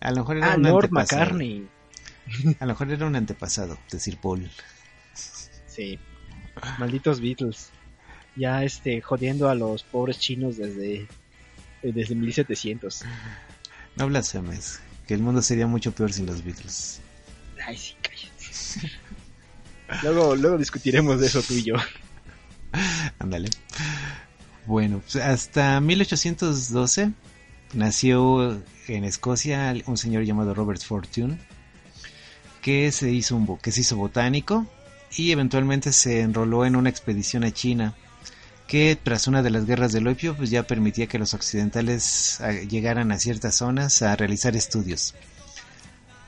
[0.00, 1.68] A lo mejor era ah, un Lord McCartney.
[2.60, 4.48] A lo mejor era un antepasado, decir Paul.
[5.66, 5.98] Sí.
[6.78, 7.70] Malditos Beatles.
[8.36, 11.08] Ya este jodiendo a los pobres chinos desde
[11.82, 13.02] desde 1700.
[13.96, 17.00] No blasfemes, que el mundo sería mucho peor sin los Beatles.
[17.66, 18.98] Ay, sí, cállate.
[20.02, 21.74] luego luego discutiremos de eso tú y yo.
[23.18, 23.50] Ándale.
[24.66, 27.12] Bueno, pues, hasta 1812
[27.74, 31.38] nació en Escocia un señor llamado Robert Fortune
[32.60, 34.66] que se hizo un que se hizo botánico
[35.16, 37.94] y eventualmente se enroló en una expedición a China
[38.68, 42.52] que tras una de las guerras del opio pues ya permitía que los occidentales ah,
[42.52, 45.14] llegaran a ciertas zonas a realizar estudios.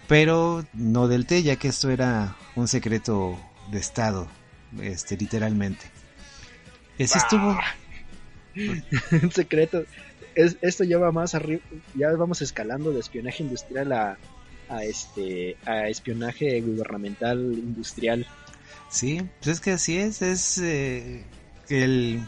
[0.08, 3.38] Pero no del té ya que esto era un secreto
[3.70, 4.28] de estado
[4.82, 5.86] este literalmente.
[6.98, 7.56] Así estuvo
[8.56, 9.84] un secreto.
[10.34, 11.62] Es, esto ya va más arriba,
[11.94, 14.18] ya vamos escalando de espionaje industrial a,
[14.68, 18.26] a este a espionaje gubernamental industrial.
[18.88, 21.24] Sí, pues es que así es, es eh,
[21.68, 22.20] el,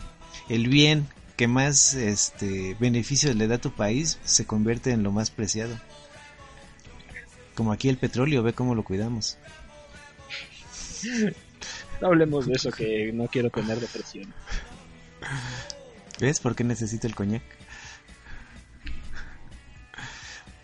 [0.48, 5.12] el bien que más este beneficio le da a tu país se convierte en lo
[5.12, 5.78] más preciado.
[7.54, 9.38] Como aquí el petróleo, ve cómo lo cuidamos.
[11.98, 14.30] No hablemos de eso que no quiero tener depresión.
[16.20, 17.42] ¿Ves por qué necesito el coñac?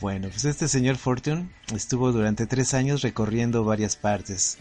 [0.01, 4.59] Bueno, pues este señor Fortune estuvo durante tres años recorriendo varias partes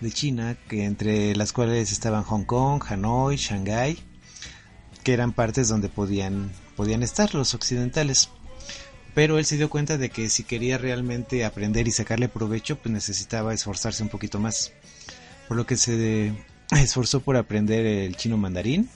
[0.00, 3.98] de China, que entre las cuales estaban Hong Kong, Hanoi, Shanghái,
[5.04, 8.30] que eran partes donde podían, podían estar los occidentales.
[9.14, 12.92] Pero él se dio cuenta de que si quería realmente aprender y sacarle provecho, pues
[12.92, 14.72] necesitaba esforzarse un poquito más.
[15.46, 16.34] Por lo que se
[16.72, 18.90] esforzó por aprender el chino mandarín,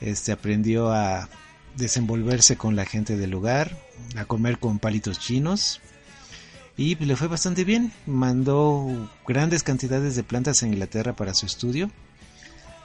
[0.00, 1.28] este aprendió a
[1.76, 3.76] desenvolverse con la gente del lugar,
[4.16, 5.80] a comer con palitos chinos
[6.76, 7.92] y le fue bastante bien.
[8.06, 11.90] Mandó grandes cantidades de plantas a Inglaterra para su estudio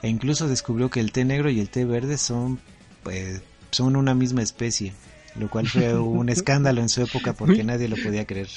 [0.02, 2.58] e incluso descubrió que el té negro y el té verde son
[3.02, 4.92] pues, son una misma especie,
[5.36, 8.48] lo cual fue un escándalo en su época porque nadie lo podía creer.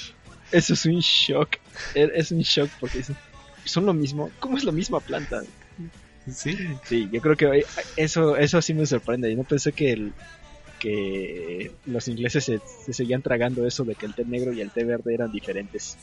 [0.52, 1.56] Eso es un shock,
[1.94, 3.02] es un shock porque
[3.64, 5.42] son lo mismo, ¿cómo es la misma planta?
[6.30, 6.56] Sí.
[6.84, 7.64] Sí, yo creo que
[7.96, 9.30] eso, eso sí me sorprende.
[9.30, 10.12] Yo no pensé que el,
[10.84, 12.60] que los ingleses se,
[12.92, 15.96] seguían tragando eso de que el té negro y el té verde eran diferentes.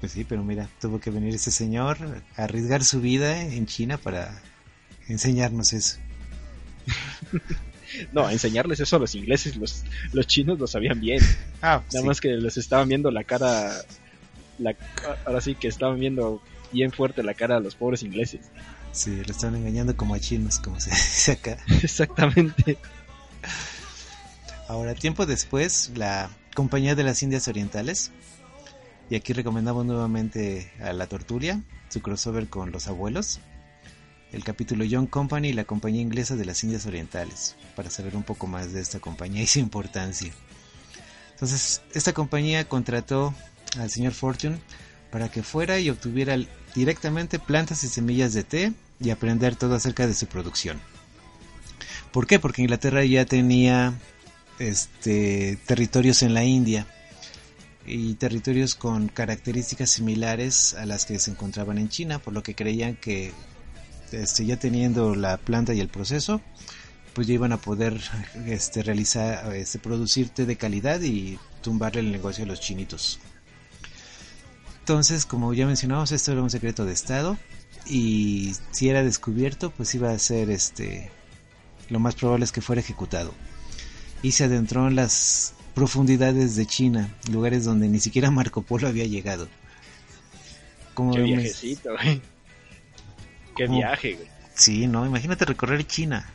[0.00, 1.98] Pues sí, pero mira, tuvo que venir ese señor
[2.36, 4.42] a arriesgar su vida en China para
[5.08, 5.98] enseñarnos eso.
[8.12, 11.20] no, enseñarles eso a los ingleses, los, los chinos lo sabían bien.
[11.62, 13.72] Ah, Nada más que les estaban viendo la cara,
[14.58, 14.74] la,
[15.24, 18.40] ahora sí que estaban viendo bien fuerte la cara a los pobres ingleses.
[18.92, 21.58] Sí, lo estaban engañando como a chinos, como se dice acá.
[21.82, 22.78] Exactamente.
[24.68, 28.10] Ahora, tiempo después, la Compañía de las Indias Orientales,
[29.10, 33.40] y aquí recomendamos nuevamente a La Tortulia, su crossover con Los Abuelos,
[34.32, 38.22] el capítulo Young Company y la Compañía Inglesa de las Indias Orientales, para saber un
[38.22, 40.32] poco más de esta compañía y su importancia.
[41.32, 43.34] Entonces, esta compañía contrató
[43.78, 44.58] al señor Fortune
[45.10, 46.36] para que fuera y obtuviera
[46.74, 50.80] directamente plantas y semillas de té y aprender todo acerca de su producción.
[52.12, 52.38] ¿Por qué?
[52.38, 53.94] Porque Inglaterra ya tenía
[54.58, 56.86] este, territorios en la India
[57.86, 62.54] y territorios con características similares a las que se encontraban en China, por lo que
[62.54, 63.32] creían que
[64.12, 66.40] este, ya teniendo la planta y el proceso,
[67.14, 68.00] pues ya iban a poder
[68.46, 73.20] este, realizar, este, producir té de calidad y tumbarle el negocio a los chinitos.
[74.86, 77.36] Entonces, como ya mencionamos, esto era un secreto de Estado
[77.86, 81.10] y si era descubierto, pues iba a ser este,
[81.90, 83.34] lo más probable es que fuera ejecutado
[84.22, 89.06] y se adentró en las profundidades de China, lugares donde ni siquiera Marco Polo había
[89.06, 89.48] llegado.
[90.94, 92.22] Como Qué viajecito, güey.
[93.56, 94.28] Qué viaje, güey.
[94.54, 96.30] Sí, no, imagínate recorrer China.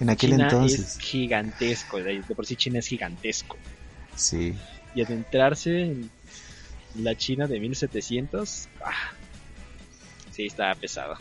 [0.00, 0.80] En aquel entonces.
[0.80, 3.56] Es gigantesco, de por sí China es gigantesco.
[4.16, 4.52] Sí.
[4.96, 6.10] Y adentrarse en
[6.96, 8.90] la China de 1700, ah,
[10.32, 11.16] sí, está pesado.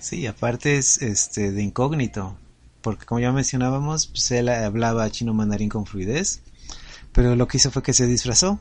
[0.00, 2.36] Sí, aparte es este de incógnito
[2.88, 6.42] porque como ya mencionábamos, pues él hablaba chino mandarín con fluidez,
[7.12, 8.60] pero lo que hizo fue que se disfrazó,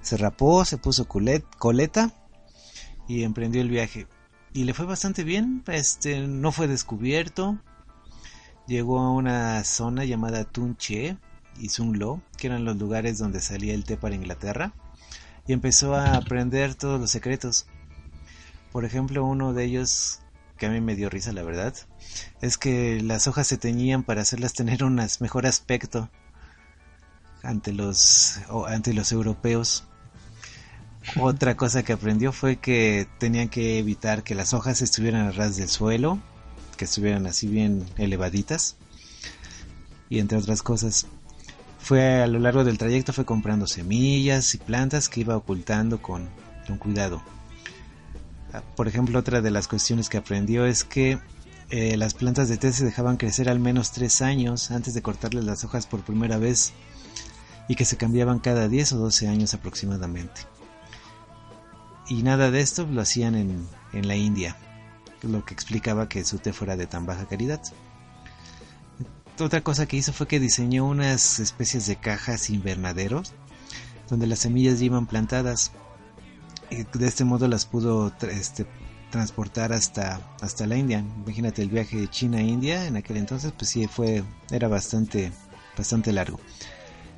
[0.00, 2.12] se rapó, se puso coleta
[3.08, 4.06] y emprendió el viaje.
[4.52, 7.58] Y le fue bastante bien, este, no fue descubierto,
[8.66, 11.18] llegó a una zona llamada Tunche
[11.58, 14.72] y Sunlo, que eran los lugares donde salía el té para Inglaterra,
[15.46, 17.66] y empezó a aprender todos los secretos.
[18.72, 20.20] Por ejemplo, uno de ellos
[20.56, 21.74] que a mí me dio risa, la verdad,
[22.40, 26.10] es que las hojas se teñían para hacerlas tener un mejor aspecto
[27.42, 29.84] ante los, ante los europeos.
[31.20, 35.56] Otra cosa que aprendió fue que tenían que evitar que las hojas estuvieran a ras
[35.56, 36.18] del suelo,
[36.76, 38.76] que estuvieran así bien elevaditas,
[40.08, 41.06] y entre otras cosas.
[41.84, 46.30] Fue a lo largo del trayecto fue comprando semillas y plantas que iba ocultando con,
[46.78, 47.20] cuidado.
[48.74, 51.18] Por ejemplo, otra de las cuestiones que aprendió es que
[51.68, 55.44] eh, las plantas de té se dejaban crecer al menos tres años antes de cortarles
[55.44, 56.72] las hojas por primera vez
[57.68, 60.40] y que se cambiaban cada 10 o 12 años aproximadamente.
[62.08, 64.56] Y nada de esto lo hacían en, en la India,
[65.20, 67.60] lo que explicaba que su té fuera de tan baja calidad.
[69.40, 73.32] Otra cosa que hizo fue que diseñó unas especies de cajas invernaderos
[74.08, 75.72] donde las semillas iban plantadas
[76.70, 78.66] de este modo las pudo este,
[79.10, 81.04] transportar hasta, hasta la India.
[81.24, 85.30] Imagínate el viaje de China a India en aquel entonces, pues sí fue, era bastante,
[85.76, 86.40] bastante largo.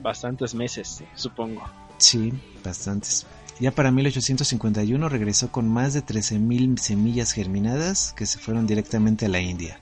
[0.02, 1.62] Bastantes meses, supongo.
[1.98, 3.26] Sí, bastantes.
[3.58, 9.28] Ya para 1851 regresó con más de 13.000 semillas germinadas que se fueron directamente a
[9.30, 9.80] la India.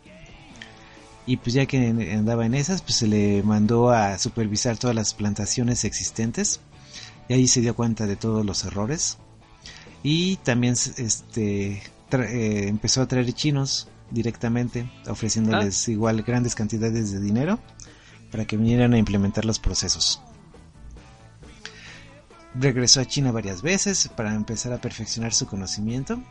[1.27, 1.79] Y pues ya que
[2.13, 6.61] andaba en esas, pues se le mandó a supervisar todas las plantaciones existentes.
[7.29, 9.19] Y ahí se dio cuenta de todos los errores
[10.05, 11.83] y también este,
[12.13, 15.91] eh, empezó a traer chinos directamente, ofreciéndoles ah.
[15.91, 17.59] igual grandes cantidades de dinero
[18.31, 20.21] para que vinieran a implementar los procesos.
[22.55, 26.23] Regresó a China varias veces para empezar a perfeccionar su conocimiento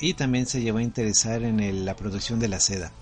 [0.00, 2.92] y también se llevó a interesar en la producción de la seda.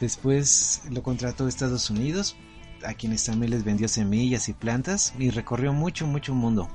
[0.00, 2.36] Después lo contrató Estados Unidos,
[2.84, 6.68] a quienes también les vendió semillas y plantas y recorrió mucho, mucho mundo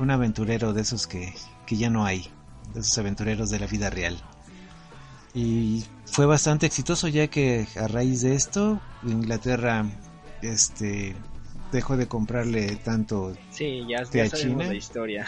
[0.00, 1.34] un aventurero de esos que,
[1.68, 2.28] ya no hay,
[2.74, 4.18] de esos aventureros de la vida real.
[5.34, 9.86] Y fue bastante exitoso ya que a raíz de esto Inglaterra
[10.42, 11.14] este
[11.70, 14.66] dejó de comprarle tanto sí, ya, ya China.
[14.66, 15.26] la historia.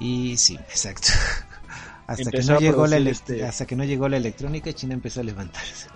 [0.00, 1.08] Y sí, exacto.
[2.06, 5.22] Hasta que, no llegó la este hasta que no llegó la electrónica, China empezó a
[5.22, 5.88] levantarse.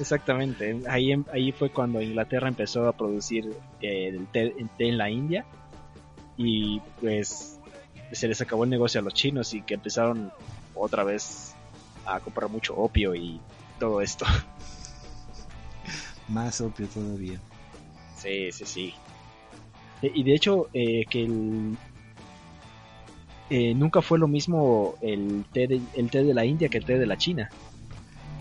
[0.00, 5.44] Exactamente, ahí, ahí fue cuando Inglaterra empezó a producir eh, el té en la India
[6.36, 7.60] y pues
[8.12, 10.32] se les acabó el negocio a los chinos y que empezaron
[10.74, 11.54] otra vez
[12.06, 13.40] a comprar mucho opio y
[13.78, 14.26] todo esto.
[16.28, 17.38] Más opio todavía.
[18.16, 18.94] Sí, sí, sí.
[20.02, 21.28] Y de hecho, eh, que
[23.50, 26.84] eh, nunca fue lo mismo el té, de, el té de la India que el
[26.84, 27.50] té de la China.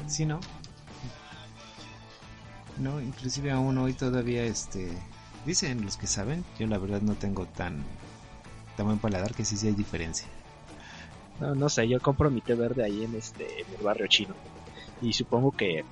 [0.08, 0.40] Sí, ¿no?
[2.78, 4.90] No, inclusive aún hoy todavía este
[5.46, 7.84] dicen los que saben, yo la verdad no tengo tan
[8.78, 10.28] tan buen paladar que sí sí hay diferencia.
[11.40, 14.34] No, no sé, yo compro mi té verde ahí en este en el barrio chino
[15.02, 15.84] y supongo que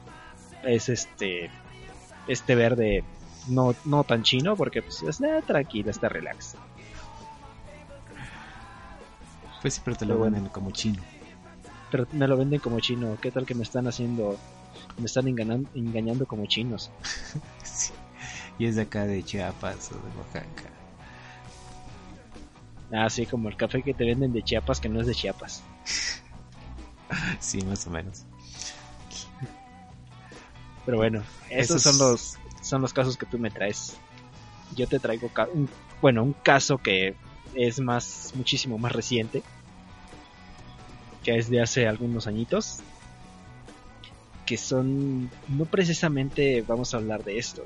[0.63, 1.49] es este
[2.27, 3.03] este verde
[3.47, 6.55] no, no tan chino porque pues es eh, tranquilo, está relax.
[9.61, 11.01] Pues sí, pero te lo venden como chino.
[11.91, 13.17] Pero me lo venden como chino.
[13.21, 14.38] ¿Qué tal que me están haciendo,
[14.97, 16.91] me están engañando, engañando como chinos?
[17.63, 17.93] sí.
[18.57, 20.72] Y es de acá de Chiapas o de Oaxaca.
[22.91, 25.63] Ah, sí, como el café que te venden de Chiapas que no es de Chiapas.
[27.39, 28.26] sí, más o menos.
[30.86, 33.97] Pero bueno, esos son los son los casos que tú me traes.
[34.76, 35.69] Yo te traigo un,
[36.01, 37.15] bueno, un caso que
[37.53, 39.43] es más muchísimo más reciente,
[41.24, 42.80] que es de hace algunos añitos,
[44.51, 47.63] que son no precisamente vamos a hablar de esto,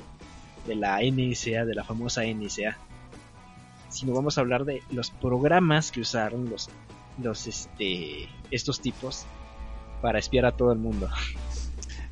[0.67, 2.77] de la NSA, de la famosa NSA,
[3.89, 6.69] sino vamos a hablar de los programas que usaron los
[7.19, 9.25] los este estos tipos
[9.99, 11.09] para espiar a todo el mundo.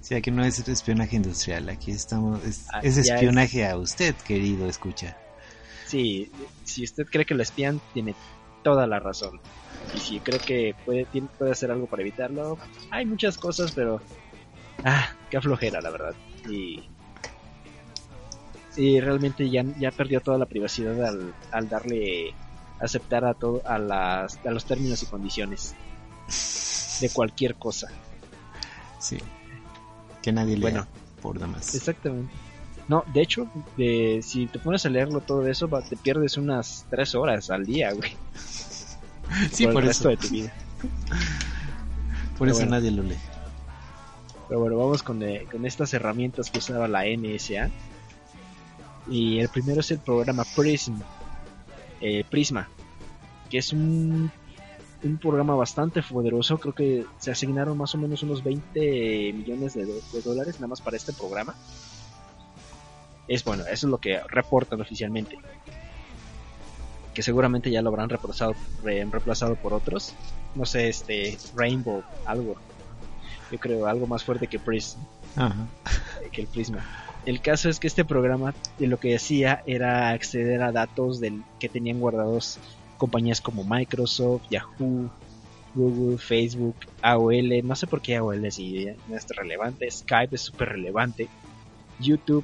[0.02, 5.16] Sí, aquí no es espionaje industrial, aquí estamos, es, ah, espionaje a usted, querido escucha.
[5.86, 6.32] Sí,
[6.64, 8.16] si usted cree que lo espían, tiene
[8.64, 9.40] toda la razón.
[9.96, 12.58] Y si cree que puede, puede hacer algo para evitarlo,
[12.90, 14.02] hay muchas cosas, pero...
[14.84, 16.14] Ah, qué flojera, la verdad.
[16.50, 16.84] Y...
[18.76, 22.34] Y realmente ya, ya perdió toda la privacidad al, al darle
[22.80, 25.76] aceptar a todo a, las, a los términos y condiciones
[27.00, 27.90] de cualquier cosa.
[29.00, 29.18] Sí.
[30.22, 30.88] Que nadie lea bueno,
[31.22, 31.76] por demás.
[31.76, 32.34] Exactamente.
[32.88, 33.48] No, de hecho,
[33.78, 37.94] de, si te pones a leerlo todo eso, te pierdes unas tres horas al día,
[37.94, 38.16] güey.
[39.52, 40.10] Sí, por, el eso.
[40.10, 40.54] Resto de tu vida.
[42.38, 43.18] Por eso nadie lo lee.
[44.48, 47.70] Pero bueno, vamos con, eh, con estas herramientas que usaba la NSA.
[49.10, 50.96] Y el primero es el programa Prism.
[52.02, 52.70] Eh, Prisma.
[53.50, 54.32] Que es un
[55.04, 56.58] un programa bastante poderoso.
[56.58, 59.86] Creo que se asignaron más o menos unos 20 millones de,
[60.24, 61.56] dólares nada más para este programa.
[63.28, 65.38] Es bueno, eso es lo que reportan oficialmente.
[67.14, 70.14] Que seguramente ya lo habrán reemplazado, reemplazado por otros.
[70.56, 72.56] No sé, este Rainbow, algo.
[73.54, 75.00] Yo creo algo más fuerte que Prism.
[76.32, 76.84] Que el Prisma.
[77.24, 81.70] El caso es que este programa lo que hacía era acceder a datos del, que
[81.70, 82.58] tenían guardados
[82.98, 85.12] compañías como Microsoft, Yahoo,
[85.76, 90.70] Google, Facebook, AOL, no sé por qué AOL si no es relevante, Skype es súper
[90.70, 91.28] relevante,
[92.00, 92.44] YouTube,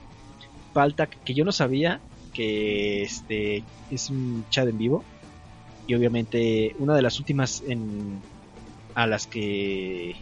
[0.75, 1.99] falta que yo no sabía
[2.33, 5.03] que este es un chat en vivo
[5.87, 8.21] y obviamente una de las últimas en,
[8.93, 10.15] a las que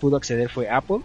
[0.00, 1.00] pudo acceder fue Apple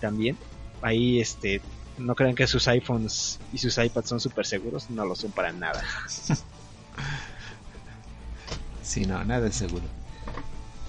[0.00, 0.36] también
[0.80, 1.60] ahí este
[1.98, 5.52] no crean que sus iPhones y sus iPads son súper seguros no lo son para
[5.52, 5.82] nada
[8.92, 9.84] Sí, no, nada es seguro.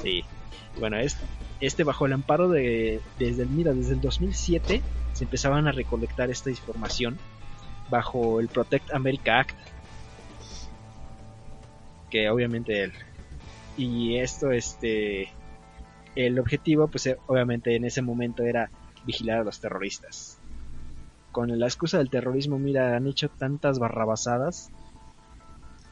[0.01, 0.25] Sí.
[0.77, 1.23] Bueno, este,
[1.61, 4.81] este bajo el amparo de desde el mira, desde el 2007
[5.13, 7.17] se empezaban a recolectar esta información
[7.89, 9.55] bajo el Protect America Act.
[12.09, 12.93] Que obviamente el
[13.77, 15.31] y esto este
[16.15, 18.69] el objetivo pues eh, obviamente en ese momento era
[19.05, 20.39] vigilar a los terroristas.
[21.31, 24.71] Con la excusa del terrorismo, mira, han hecho tantas barrabasadas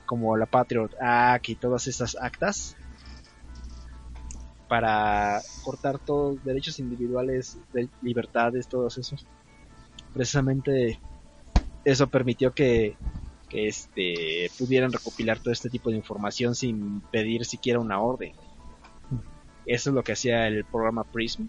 [0.05, 2.75] como la Patriot Act y todas esas actas
[4.67, 9.25] para cortar todos derechos individuales, de libertades, todos esos.
[10.13, 10.99] Precisamente
[11.83, 12.95] eso permitió que,
[13.49, 18.33] que este, pudieran recopilar todo este tipo de información sin pedir siquiera una orden.
[19.65, 21.47] Eso es lo que hacía el programa Prism.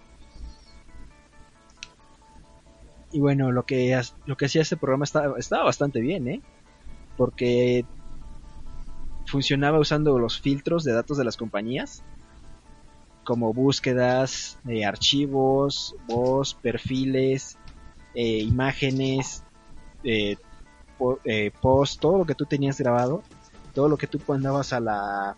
[3.10, 6.40] Y bueno, lo que, lo que hacía este programa estaba, estaba bastante bien, ¿eh?
[7.16, 7.84] Porque
[9.26, 12.02] funcionaba usando los filtros de datos de las compañías,
[13.24, 17.58] como búsquedas, de archivos, voz, perfiles,
[18.14, 19.44] eh, imágenes,
[20.04, 20.36] eh,
[21.24, 23.22] eh, post, todo lo que tú tenías grabado,
[23.74, 25.36] todo lo que tú mandabas a la,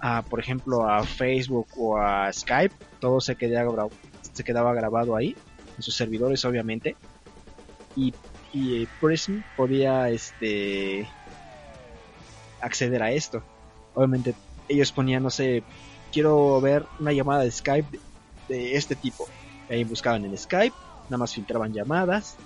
[0.00, 3.88] a, por ejemplo, a Facebook o a Skype, todo se quedaba,
[4.32, 5.36] se quedaba grabado ahí,
[5.76, 6.96] en sus servidores obviamente,
[7.96, 8.14] y,
[8.52, 11.06] y Prism podía, este,
[12.60, 13.42] acceder a esto.
[13.94, 14.34] Obviamente
[14.68, 15.62] ellos ponían, no sé,
[16.12, 17.98] quiero ver una llamada de Skype
[18.48, 19.26] de, este tipo.
[19.68, 20.74] ahí buscaban en Skype,
[21.04, 22.36] nada más filtraban llamadas,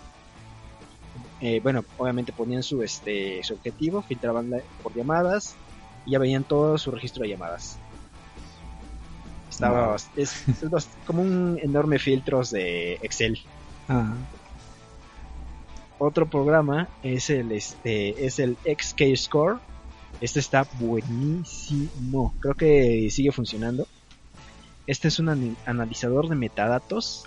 [1.40, 4.50] eh, bueno, obviamente ponían su, este, su objetivo, filtraban
[4.82, 5.56] por llamadas
[6.06, 7.78] y ya veían todo su registro de llamadas.
[9.50, 10.44] Estaba, es,
[11.06, 13.38] como un enorme filtros de Excel.
[15.98, 19.58] Otro programa es el, este, es el XK Score.
[20.20, 22.34] Este está buenísimo.
[22.40, 23.86] Creo que sigue funcionando.
[24.86, 27.26] Este es un analizador de metadatos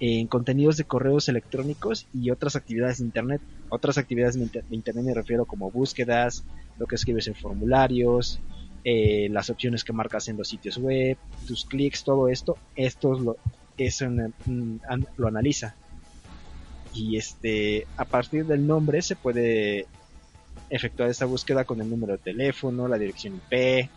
[0.00, 3.40] en contenidos de correos electrónicos y otras actividades de Internet.
[3.68, 6.44] Otras actividades de Internet me refiero como búsquedas,
[6.78, 8.40] lo que escribes en formularios,
[8.84, 11.16] eh, las opciones que marcas en los sitios web,
[11.46, 13.36] tus clics, todo esto, esto lo,
[15.16, 15.74] lo analiza.
[16.94, 19.86] Y este, a partir del nombre se puede
[20.70, 23.88] efectuar esta búsqueda con el número de teléfono, la dirección IP,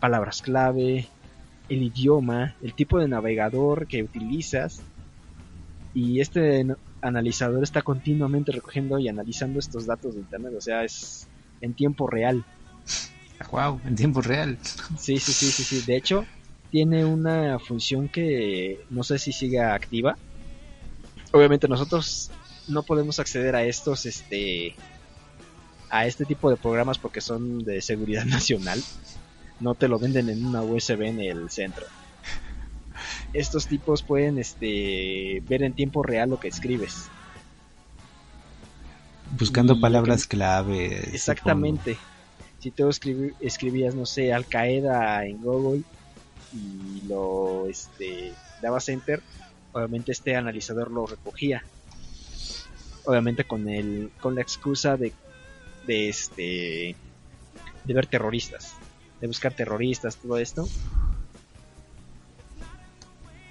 [0.00, 1.06] palabras clave,
[1.68, 4.82] el idioma, el tipo de navegador que utilizas.
[5.94, 6.66] Y este
[7.00, 11.28] analizador está continuamente recogiendo y analizando estos datos de internet, o sea, es
[11.60, 12.44] en tiempo real.
[13.50, 14.58] Wow, en tiempo real.
[14.98, 15.82] Sí, sí, sí, sí, sí.
[15.84, 16.24] De hecho,
[16.70, 20.16] tiene una función que no sé si sigue activa.
[21.32, 22.30] Obviamente nosotros
[22.68, 24.74] no podemos acceder a estos, este,
[25.90, 28.82] a este tipo de programas porque son de seguridad nacional
[29.62, 31.86] no te lo venden en una USB en el centro.
[33.32, 37.08] Estos tipos pueden este, ver en tiempo real lo que escribes.
[39.38, 41.08] Buscando palabras clave.
[41.14, 41.96] Exactamente.
[42.58, 42.88] Si tú
[43.40, 45.82] escribías, no sé, Al Qaeda en Google
[46.52, 49.22] y lo este, dabas enter,
[49.72, 51.64] obviamente este analizador lo recogía.
[53.04, 55.12] Obviamente con el con la excusa de,
[55.86, 56.94] de este
[57.84, 58.76] de ver terroristas
[59.22, 60.68] de buscar terroristas, todo esto.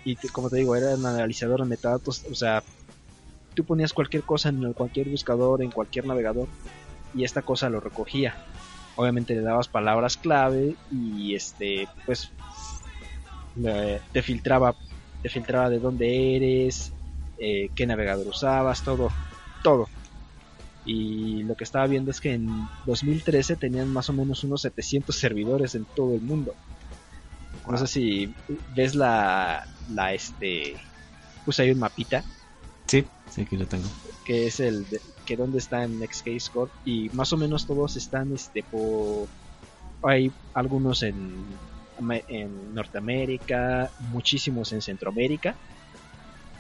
[0.04, 2.64] Y como te digo, era un analizador de metadatos, o sea,
[3.54, 6.48] tú ponías cualquier cosa en cualquier buscador, en cualquier navegador,
[7.14, 8.36] y esta cosa lo recogía.
[8.96, 12.32] Obviamente le dabas palabras clave y este, pues,
[14.12, 14.76] te filtraba,
[15.22, 16.94] te filtraba de dónde eres,
[17.38, 19.10] eh, qué navegador usabas, todo,
[19.64, 19.88] todo
[20.86, 22.48] y lo que estaba viendo es que en
[22.86, 26.56] 2013 tenían más o menos unos 700 servidores en todo el mundo.
[27.68, 28.36] No sé si
[28.76, 30.78] ves la, la este,
[31.46, 32.24] puse ahí un mapita.
[32.88, 33.88] Sí, sí, aquí lo tengo.
[34.26, 34.86] Que es el
[35.26, 39.28] que donde está en XK Score y más o menos todos están este por
[40.04, 41.46] hay algunos en
[42.28, 45.56] en Norteamérica, muchísimos en Centroamérica,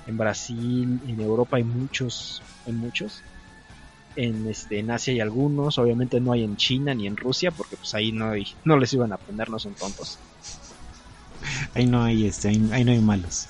[0.06, 3.24] en Brasil, en Europa hay muchos, hay muchos
[4.16, 7.76] en este en Asia hay algunos, obviamente no hay en China ni en Rusia porque
[7.78, 10.20] pues ahí no hay, no les iban a poner, no son tontos.
[11.74, 13.48] Ahí no hay este, ahí, no hay malos.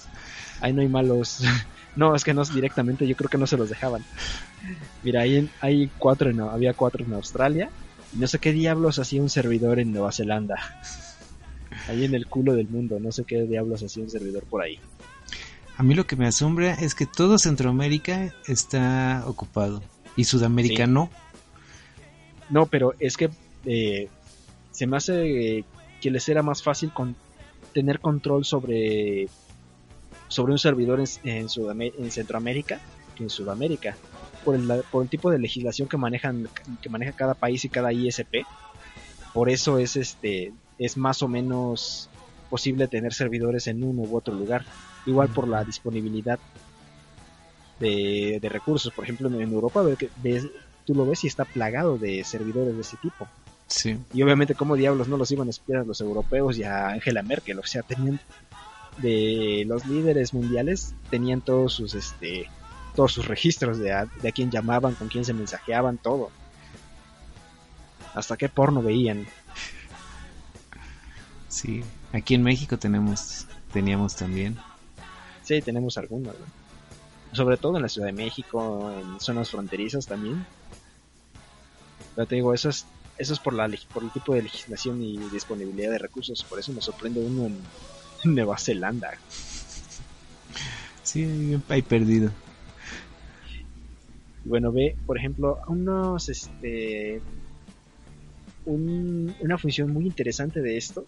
[0.59, 1.43] Ahí no hay malos.
[1.93, 4.01] No, es que no directamente, yo creo que no se los dejaban.
[5.03, 7.69] Mira, ahí hay cuatro en, había cuatro en Australia
[8.15, 10.55] y no sé qué diablos hacía un servidor en Nueva Zelanda.
[11.89, 14.79] Ahí en el culo del mundo, no sé qué diablos hacía un servidor por ahí.
[15.75, 19.81] A mí lo que me asombra es que todo Centroamérica está ocupado
[20.15, 21.09] y Sudamérica no.
[22.49, 23.29] No, pero es que
[23.65, 24.07] eh,
[24.71, 25.65] se me hace
[26.01, 27.15] que les era más fácil con
[27.73, 29.27] tener control sobre
[30.27, 32.79] sobre un servidor en, en, Centroamérica
[33.15, 33.95] que en Sudamérica
[34.45, 36.47] por el, por el tipo de legislación que manejan
[36.81, 38.45] que maneja cada país y cada ISP
[39.33, 42.09] por eso es este es más o menos
[42.49, 44.65] posible tener servidores en uno u otro lugar
[45.05, 46.39] igual por la disponibilidad
[47.81, 48.93] de, recursos.
[48.93, 49.83] Por ejemplo, en Europa
[50.23, 50.47] ves,
[50.85, 53.27] tú lo ves y está plagado de servidores de ese tipo.
[53.71, 53.97] Sí.
[54.13, 57.59] Y obviamente, como diablos no los iban a esperar los europeos y a Angela Merkel?
[57.59, 58.19] O sea, tenían
[58.97, 62.49] de los líderes mundiales, tenían todos sus, este,
[62.95, 66.29] todos sus registros de a, de a quién llamaban, con quién se mensajeaban, todo.
[68.13, 69.25] Hasta qué porno veían.
[71.47, 74.57] Sí, aquí en México tenemos, teníamos también.
[75.43, 76.35] Sí, tenemos algunos
[77.33, 80.45] sobre todo en la Ciudad de México, en zonas fronterizas también.
[82.15, 82.85] Pero te digo, eso es,
[83.17, 86.71] eso es por, la, por el tipo de legislación y disponibilidad de recursos, por eso
[86.73, 87.57] me sorprende uno en,
[88.35, 89.11] Nueva Zelanda.
[91.03, 92.31] Sí, hay perdido.
[94.45, 97.21] Bueno, ve, por ejemplo, unos, este,
[98.65, 101.05] una función muy interesante de esto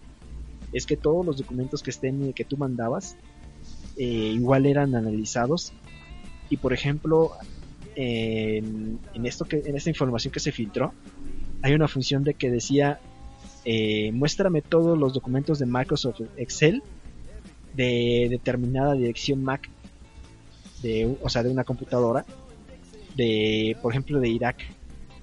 [0.72, 3.16] es que todos los documentos que estén que tú mandabas
[3.96, 5.74] eh, igual eran analizados
[6.50, 7.32] y por ejemplo,
[7.96, 10.94] en, esto que, en esta información que se filtró,
[11.64, 13.00] hay una función de que decía
[13.66, 16.84] eh, muéstrame todos los documentos de Microsoft Excel
[17.74, 19.70] de determinada dirección MAC,
[20.84, 22.26] de, o sea, de una computadora,
[23.16, 24.58] de, por ejemplo, de Irak,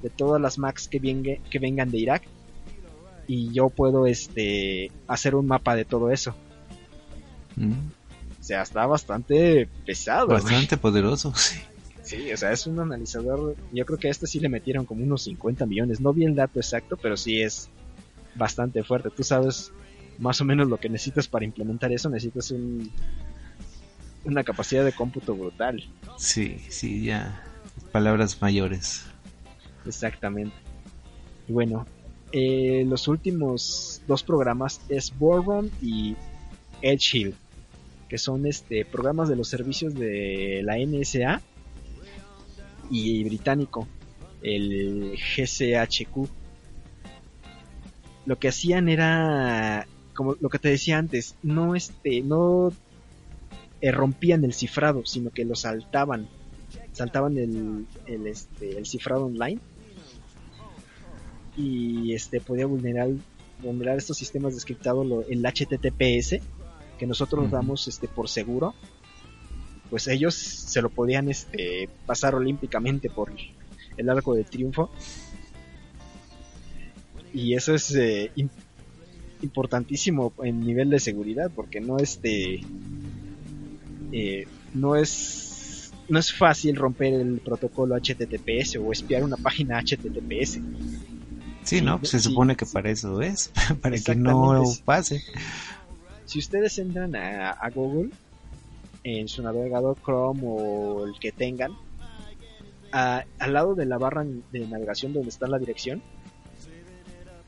[0.02, 2.22] de todas las Macs que, que vengan de Irak,
[3.28, 6.34] y yo puedo este hacer un mapa de todo eso.
[7.56, 7.72] Mm.
[8.40, 10.28] O sea, está bastante pesado.
[10.28, 11.60] Bastante poderoso, sí.
[12.10, 13.54] Sí, o sea, es un analizador.
[13.72, 16.00] Yo creo que a este sí le metieron como unos 50 millones.
[16.00, 17.68] No vi el dato exacto, pero sí es
[18.34, 19.10] bastante fuerte.
[19.10, 19.70] Tú sabes
[20.18, 22.10] más o menos lo que necesitas para implementar eso.
[22.10, 22.90] Necesitas un,
[24.24, 25.84] una capacidad de cómputo brutal.
[26.18, 27.44] Sí, sí, ya.
[27.92, 29.04] Palabras mayores.
[29.86, 30.56] Exactamente.
[31.46, 31.86] Y bueno,
[32.32, 36.16] eh, los últimos dos programas es Boron y
[36.82, 37.34] Edge Hill,
[38.08, 41.40] que son este programas de los servicios de la NSA
[42.90, 43.86] y británico,
[44.42, 46.28] el GCHQ.
[48.26, 52.72] Lo que hacían era, como lo que te decía antes, no este, no
[53.80, 56.28] rompían el cifrado, sino que lo saltaban,
[56.92, 59.60] saltaban el, el, este, el cifrado online.
[61.56, 63.10] Y este podía vulnerar
[63.62, 66.40] vulnerar estos sistemas de scriptado el HTTPS
[66.98, 68.74] que nosotros damos este por seguro
[69.90, 73.32] pues ellos se lo podían este, pasar olímpicamente por
[73.96, 74.90] el arco de triunfo.
[77.34, 78.30] Y eso es eh,
[79.42, 82.60] importantísimo en nivel de seguridad, porque no este
[84.12, 90.60] eh, no es no es fácil romper el protocolo HTTPS o espiar una página HTTPS.
[91.62, 92.02] Sí, ¿no?
[92.04, 95.22] se supone que para eso es, para que no pase.
[96.24, 98.10] Si ustedes entran a Google,
[99.04, 101.76] en su navegador Chrome o el que tengan,
[102.92, 106.02] al lado de la barra de navegación donde está la dirección,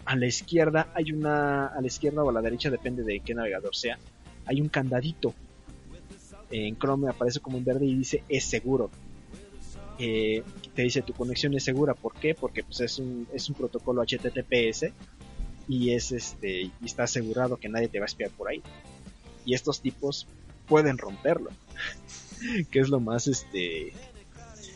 [0.05, 3.35] a la izquierda hay una, a la izquierda o a la derecha, depende de qué
[3.35, 3.99] navegador sea,
[4.47, 5.35] hay un candadito.
[6.51, 8.91] En Chrome aparece como en verde y dice es seguro.
[9.99, 10.43] Eh,
[10.75, 11.95] te dice tu conexión es segura.
[11.95, 12.35] ¿Por qué?
[12.35, 14.87] Porque pues, es, un, es un protocolo HTTPS
[15.69, 18.63] y es este y está asegurado que nadie te va a espiar por ahí.
[19.45, 20.27] Y estos tipos
[20.67, 21.51] pueden romperlo.
[22.71, 23.93] que es lo más este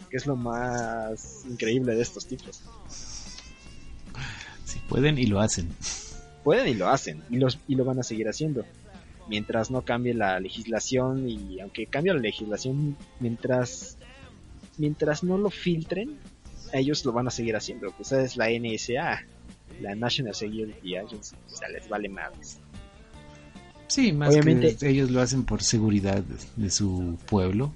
[0.09, 2.62] que es lo más increíble de estos tipos.
[4.64, 5.68] Sí, pueden y lo hacen.
[6.45, 8.64] Pueden y lo hacen y los y lo van a seguir haciendo
[9.28, 13.99] mientras no cambie la legislación y aunque cambie la legislación mientras
[14.78, 16.16] mientras no lo filtren
[16.72, 19.24] ellos lo van a seguir haciendo pues es la NSA
[19.80, 22.61] la National Security Agency o sea les vale más
[23.89, 26.22] Sí, más Obviamente, que ellos lo hacen por seguridad
[26.57, 27.72] de su pueblo.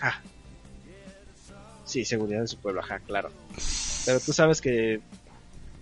[0.00, 0.20] Ah.
[1.84, 3.30] Sí, seguridad de su pueblo, ajá, claro.
[4.04, 5.00] Pero tú sabes que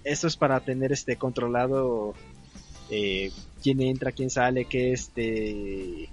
[0.04, 2.14] esto es para tener este controlado
[2.90, 3.30] eh,
[3.62, 6.08] quién entra, quién sale, qué este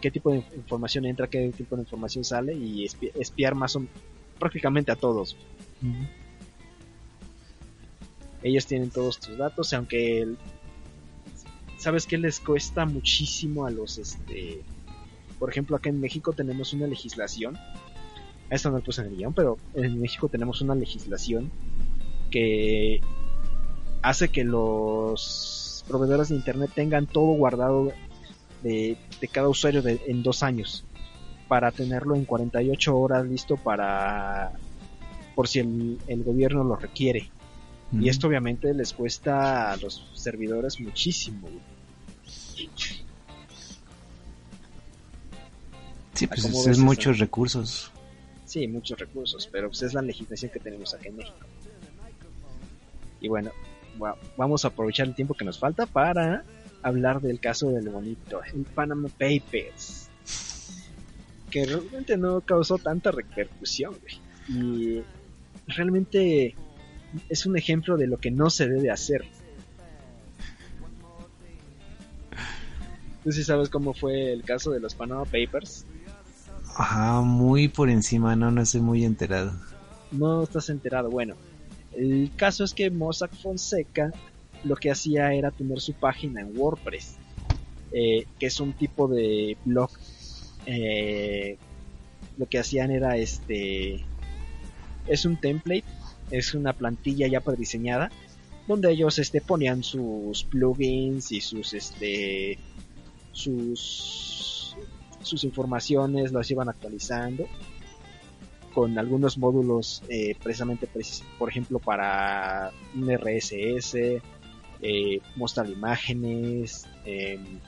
[0.00, 3.86] qué tipo de información entra, qué tipo de información sale y espiar más o
[4.38, 5.36] prácticamente a todos.
[8.42, 10.38] Ellos tienen todos tus datos, aunque el,
[11.84, 14.62] ¿sabes qué les cuesta muchísimo a los, este,
[15.38, 17.58] por ejemplo, acá en México tenemos una legislación,
[18.48, 21.50] esto no lo puse en el guion, pero en México tenemos una legislación
[22.30, 23.02] que
[24.00, 27.92] hace que los proveedores de internet tengan todo guardado
[28.62, 28.96] de,
[29.30, 30.86] cada usuario en dos años
[31.48, 34.52] para tenerlo en 48 horas listo para
[35.34, 37.28] por si el, el gobierno lo requiere.
[37.92, 41.46] Y esto obviamente les cuesta a los servidores muchísimo.
[46.14, 47.90] Sí, pues es, muchos recursos.
[48.44, 51.46] Sí, muchos recursos, pero pues es la legislación que tenemos aquí en México.
[53.20, 53.50] Y bueno,
[54.36, 56.44] vamos a aprovechar el tiempo que nos falta para
[56.82, 60.08] hablar del caso del bonito, el Panama Papers.
[61.50, 63.96] Que realmente no causó tanta repercusión,
[64.48, 65.00] Y
[65.66, 66.54] realmente
[67.28, 69.24] es un ejemplo de lo que no se debe hacer.
[73.24, 75.86] ¿Tú sí sabes cómo fue el caso de los Panama Papers?
[76.76, 79.52] Ajá, muy por encima, no, no estoy muy enterado.
[80.12, 81.10] No estás enterado.
[81.10, 81.34] Bueno,
[81.96, 84.12] el caso es que Mossack Fonseca
[84.62, 87.16] lo que hacía era tener su página en WordPress,
[87.92, 89.90] eh, que es un tipo de blog.
[90.66, 91.56] Eh,
[92.36, 94.04] lo que hacían era este,
[95.06, 95.84] es un template,
[96.30, 98.10] es una plantilla ya prediseñada,
[98.66, 102.58] donde ellos este ponían sus plugins y sus este
[103.34, 104.74] sus,
[105.22, 107.46] sus informaciones, las iban actualizando
[108.74, 110.88] con algunos módulos eh, precisamente,
[111.38, 114.20] por ejemplo, para un RSS,
[114.82, 117.60] eh, mostrar imágenes, em,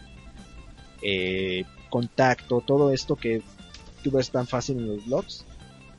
[1.02, 3.40] eh, contacto, todo esto que
[4.02, 5.46] tú ves tan fácil en los blogs,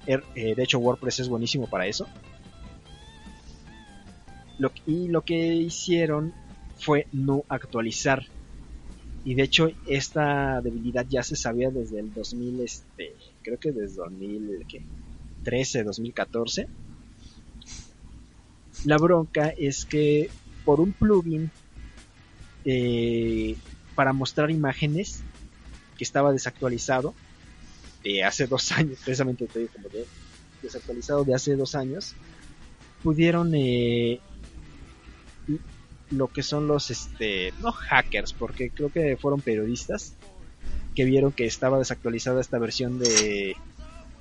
[0.06, 2.08] Er, de hecho, WordPress es buenísimo para eso.
[4.86, 6.34] Y lo que hicieron
[6.78, 8.26] fue no actualizar.
[9.28, 13.14] Y de hecho, esta debilidad ya se sabía desde el 2000, este,
[13.44, 16.70] creo que desde 2013, 2014.
[18.86, 20.30] La bronca es que
[20.64, 21.52] por un plugin
[22.64, 23.58] eh,
[23.96, 25.24] para mostrar imágenes
[25.98, 27.14] que estaba desactualizado
[28.06, 30.06] de hace dos años, precisamente te digo como de,
[30.62, 32.16] desactualizado de hace dos años,
[33.04, 34.22] pudieron eh,
[36.12, 40.14] lo que son los, este, no hackers, porque creo que fueron periodistas
[40.96, 43.56] que vieron que estaba desactualizada esta versión de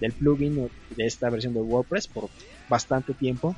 [0.01, 2.29] del plugin de esta versión de WordPress por
[2.69, 3.57] bastante tiempo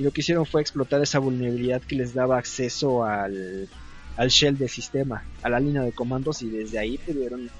[0.00, 3.68] y lo que hicieron fue explotar esa vulnerabilidad que les daba acceso al,
[4.16, 7.50] al shell del sistema, a la línea de comandos y desde ahí pudieron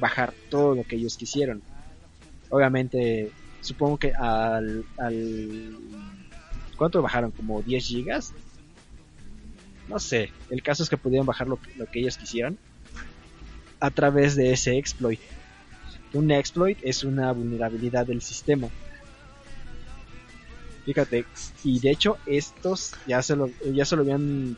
[0.00, 1.62] bajar todo lo que ellos quisieron.
[2.48, 5.76] Obviamente, supongo que al, al
[6.76, 7.30] ¿cuánto bajaron?
[7.30, 8.32] Como 10 gigas.
[9.88, 12.58] No sé, el caso es que pudieron bajar lo, lo que ellos quisieran
[13.80, 15.20] a través de ese exploit.
[16.14, 18.68] Un exploit es una vulnerabilidad del sistema.
[20.84, 21.24] Fíjate,
[21.62, 24.56] y de hecho estos ya se lo, ya se lo habían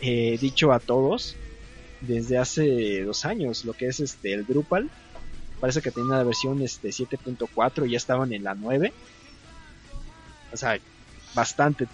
[0.00, 1.36] eh, dicho a todos
[2.00, 4.90] desde hace dos años, lo que es este el Drupal.
[5.60, 8.92] Parece que tenía la versión este 7.4 y ya estaban en la 9.
[10.52, 10.78] O sea,
[11.34, 11.88] bastante.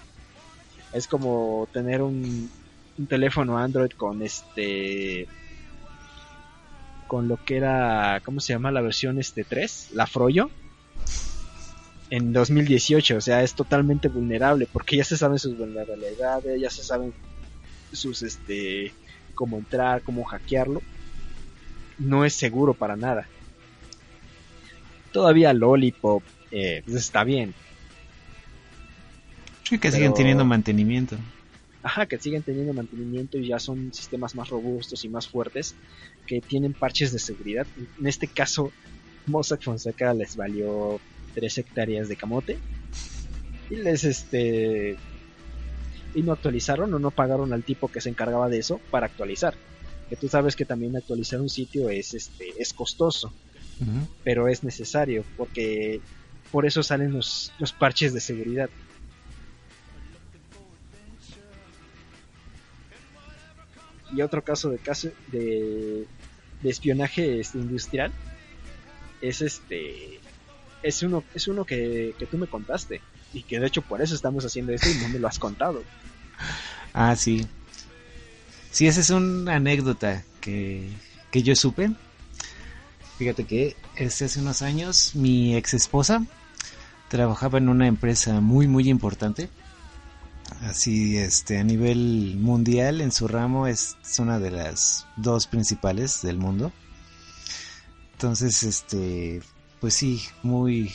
[0.93, 2.51] Es como tener un,
[3.09, 5.29] teléfono Android con este
[7.07, 9.91] con lo que era, ¿cómo se llama la versión este 3?
[9.95, 10.51] La Froyo.
[12.11, 16.83] En 2018, o sea, es totalmente vulnerable porque ya se saben sus vulnerabilidades, ya se
[16.83, 17.15] saben
[17.93, 18.93] sus este
[19.35, 20.83] cómo entrar, cómo hackearlo.
[21.99, 23.27] No es seguro para nada.
[25.13, 27.55] Todavía Lollipop eh, pues está bien.
[29.69, 31.19] Sí, que siguen teniendo mantenimiento.
[31.83, 35.75] Ajá, que siguen teniendo mantenimiento y ya son sistemas más robustos y más fuertes
[36.27, 37.67] que tienen parches de seguridad.
[38.01, 38.73] En este caso,
[39.27, 40.99] Mossack Fonseca les valió
[41.35, 42.59] 3 hectáreas de camote
[43.69, 44.97] y les este
[46.15, 49.55] y no actualizaron o no pagaron al tipo que se encargaba de eso para actualizar.
[50.09, 53.35] Que tú sabes que también actualizar un sitio es este es costoso,
[54.25, 56.01] pero es necesario porque
[56.51, 58.71] por eso salen los, los parches de seguridad.
[64.15, 66.07] Y otro caso de caso de,
[66.65, 68.13] espionaje este, industrial
[69.21, 70.21] es este
[70.83, 73.01] es uno es uno que, que tú me contaste
[73.33, 75.83] y que de hecho por eso estamos haciendo esto y no me lo has contado.
[76.93, 77.47] Ah, sí.
[78.71, 80.89] Sí, esa es una anécdota que,
[81.31, 81.91] que yo supe.
[83.19, 86.25] Fíjate que este hace unos años mi ex esposa
[87.09, 89.49] trabajaba en una empresa muy muy importante.
[90.63, 96.37] Así este a nivel mundial en su ramo es una de las dos principales del
[96.39, 96.73] mundo.
[98.13, 99.41] Entonces, este
[99.81, 100.93] pues sí, muy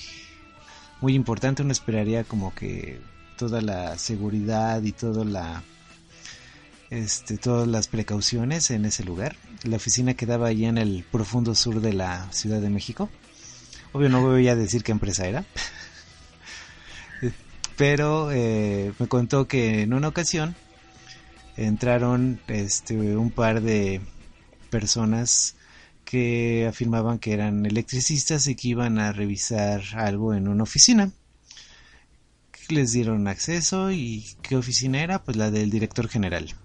[1.02, 3.02] muy importante, uno esperaría como que
[3.38, 5.64] toda la seguridad y toda la
[6.90, 9.36] este, todas las precauciones en ese lugar.
[9.64, 13.10] La oficina quedaba allá en el profundo sur de la Ciudad de México.
[13.94, 15.44] Obvio no voy a decir qué empresa era.
[17.78, 20.56] Pero eh, me contó que en una ocasión
[21.58, 24.02] entraron este, un par de
[24.70, 25.56] personas
[26.04, 31.12] que afirmaban que eran electricistas y que iban a revisar algo en una oficina.
[32.70, 36.56] Les dieron acceso y qué oficina era, pues la del director general.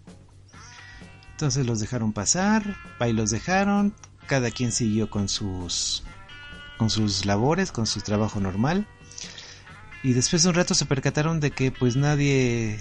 [1.32, 3.94] Entonces los dejaron pasar, ahí los dejaron,
[4.26, 6.02] cada quien siguió con sus
[6.78, 8.86] con sus labores, con su trabajo normal.
[10.02, 12.78] Y después de un rato se percataron de que pues nadie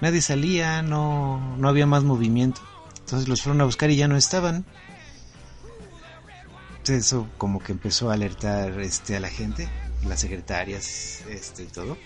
[0.00, 2.60] nadie salía, no no había más movimiento.
[3.00, 4.66] Entonces los fueron a buscar y ya no estaban
[6.88, 9.68] eso como que empezó a alertar este a la gente,
[10.06, 11.96] las secretarias, este y todo.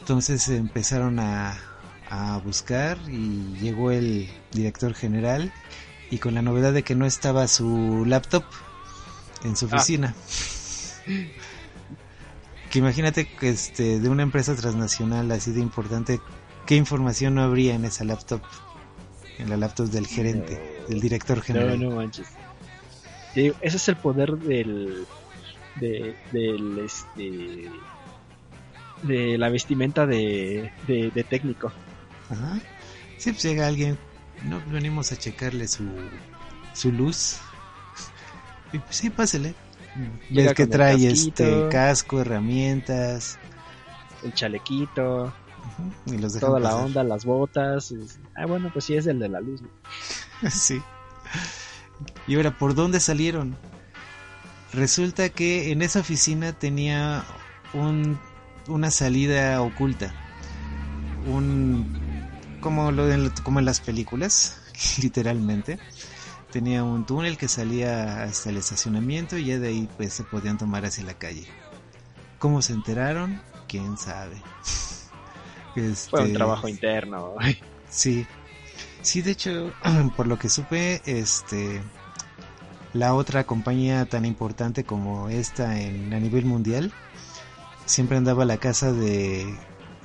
[0.00, 1.58] Entonces empezaron a,
[2.10, 5.52] a buscar y llegó el director general
[6.10, 8.44] y con la novedad de que no estaba su laptop
[9.44, 9.84] en su ah.
[12.70, 16.20] Que imagínate que este de una empresa transnacional así de importante,
[16.66, 18.42] qué información no habría en esa laptop,
[19.38, 21.80] en la laptop del gerente, del director general.
[21.80, 22.28] No, no manches
[23.34, 25.06] ese es el poder del,
[25.76, 27.70] de, del este
[29.02, 31.72] de la vestimenta de, de, técnico.
[32.30, 32.58] Ajá.
[33.16, 33.96] Si pues llega alguien,
[34.44, 35.84] no venimos a checarle su,
[36.74, 37.38] su luz.
[38.72, 39.54] Y pues sí, pásele.
[40.30, 43.38] Ves que trae este casco, herramientas,
[44.22, 45.32] el chalequito,
[46.06, 47.94] y los toda la onda, las botas.
[48.34, 49.60] Ah, bueno, pues sí es el de la luz.
[50.50, 50.80] sí.
[52.26, 53.56] Y ahora, ¿por dónde salieron?
[54.72, 57.24] Resulta que en esa oficina tenía
[57.72, 58.18] un,
[58.66, 60.12] una salida oculta.
[61.26, 61.98] Un
[62.60, 63.04] como lo
[63.42, 64.58] como en las películas,
[65.02, 65.78] literalmente.
[66.50, 70.56] Tenía un túnel que salía hasta el estacionamiento y ya de ahí pues se podían
[70.56, 71.46] tomar hacia la calle.
[72.38, 73.40] ¿Cómo se enteraron?
[73.66, 74.36] ¿Quién sabe?
[75.74, 77.34] Fue un este, trabajo interno.
[77.88, 78.26] Sí.
[79.02, 79.72] Sí, de hecho,
[80.16, 81.82] por lo que supe, este
[82.94, 86.92] la otra compañía tan importante como esta en, a nivel mundial
[87.84, 89.54] siempre andaba a la casa de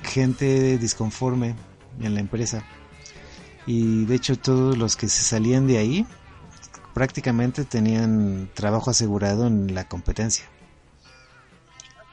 [0.02, 1.54] gente disconforme
[2.00, 2.62] en la empresa.
[3.66, 6.06] Y de hecho todos los que se salían de ahí
[6.94, 10.44] prácticamente tenían trabajo asegurado en la competencia.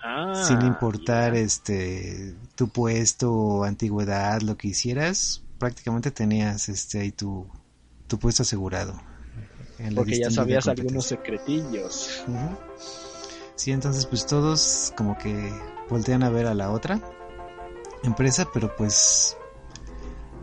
[0.03, 7.47] Ah, Sin importar este tu puesto antigüedad, lo que hicieras, prácticamente tenías este ahí tu,
[8.07, 8.99] tu puesto asegurado.
[9.95, 12.23] Porque ya sabías algunos secretillos.
[13.55, 15.53] Sí, entonces pues todos como que
[15.89, 16.99] voltean a ver a la otra
[18.03, 19.37] empresa, pero pues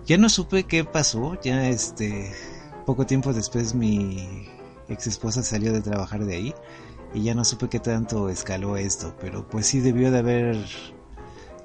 [0.06, 2.32] ya no supe qué pasó, ya este
[2.88, 4.48] poco tiempo después mi
[4.88, 6.54] ex esposa salió de trabajar de ahí
[7.12, 10.56] y ya no supe qué tanto escaló esto, pero pues sí debió de haber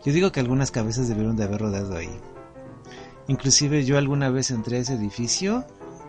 [0.03, 2.09] yo digo que algunas cabezas debieron de haber rodado ahí.
[3.30, 5.65] Inclusive yo alguna vez entré a ese edificio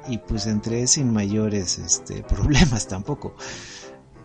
[0.09, 3.37] y pues entré sin mayores este problemas tampoco.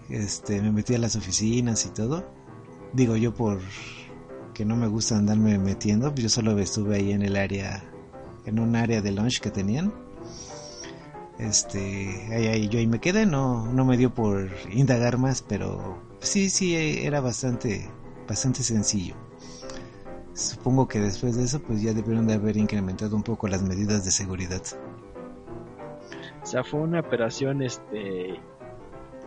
[0.09, 2.27] Este, me metí a las oficinas y todo.
[2.93, 3.59] Digo yo por
[4.55, 7.83] que no me gusta andarme metiendo, yo solo estuve ahí en el área
[8.47, 10.08] en un área de lunch que tenían.
[11.39, 16.49] Este, ahí, yo ahí me quedé, no, no me dio por indagar más, pero sí,
[16.49, 17.89] sí, era bastante,
[18.27, 19.15] bastante sencillo.
[20.33, 24.03] Supongo que después de eso, pues ya debieron de haber incrementado un poco las medidas
[24.03, 24.61] de seguridad.
[26.43, 28.39] O sea, fue una operación, este,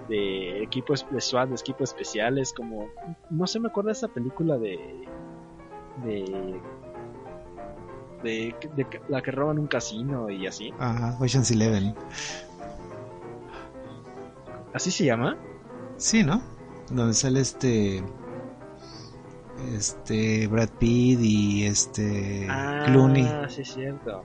[0.09, 2.89] de equipos SWAT, de equipos especiales, como,
[3.31, 5.07] no sé, me acuerdo de esa película de,
[6.05, 6.61] de
[8.23, 8.55] de,
[9.09, 10.73] la que roban un casino y así.
[10.79, 11.95] Ajá, Ocean's Eleven.
[14.73, 15.37] ¿Así se llama?
[15.97, 16.43] Sí, ¿no?
[16.91, 18.03] Donde sale este
[19.77, 23.29] este Brad Pitt y este ah, Clooney.
[23.49, 24.23] sí es cierto.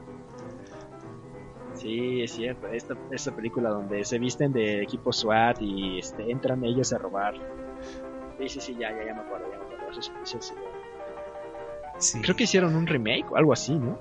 [1.75, 2.67] Sí, es cierto.
[2.67, 7.35] Esta, esta película donde se visten de equipo SWAT y este, entran ellos a robar.
[8.39, 9.89] Sí, sí, sí, ya, ya, ya me acuerdo, ya me acuerdo.
[9.91, 10.53] Eso es,
[12.21, 13.97] Creo que hicieron un remake o algo así, ¿no?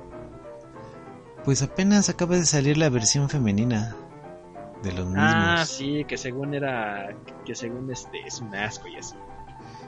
[1.45, 3.97] Pues apenas acaba de salir la versión femenina
[4.83, 5.25] de los mismos.
[5.27, 9.15] Ah, sí, que según era, que según este es un asco y así.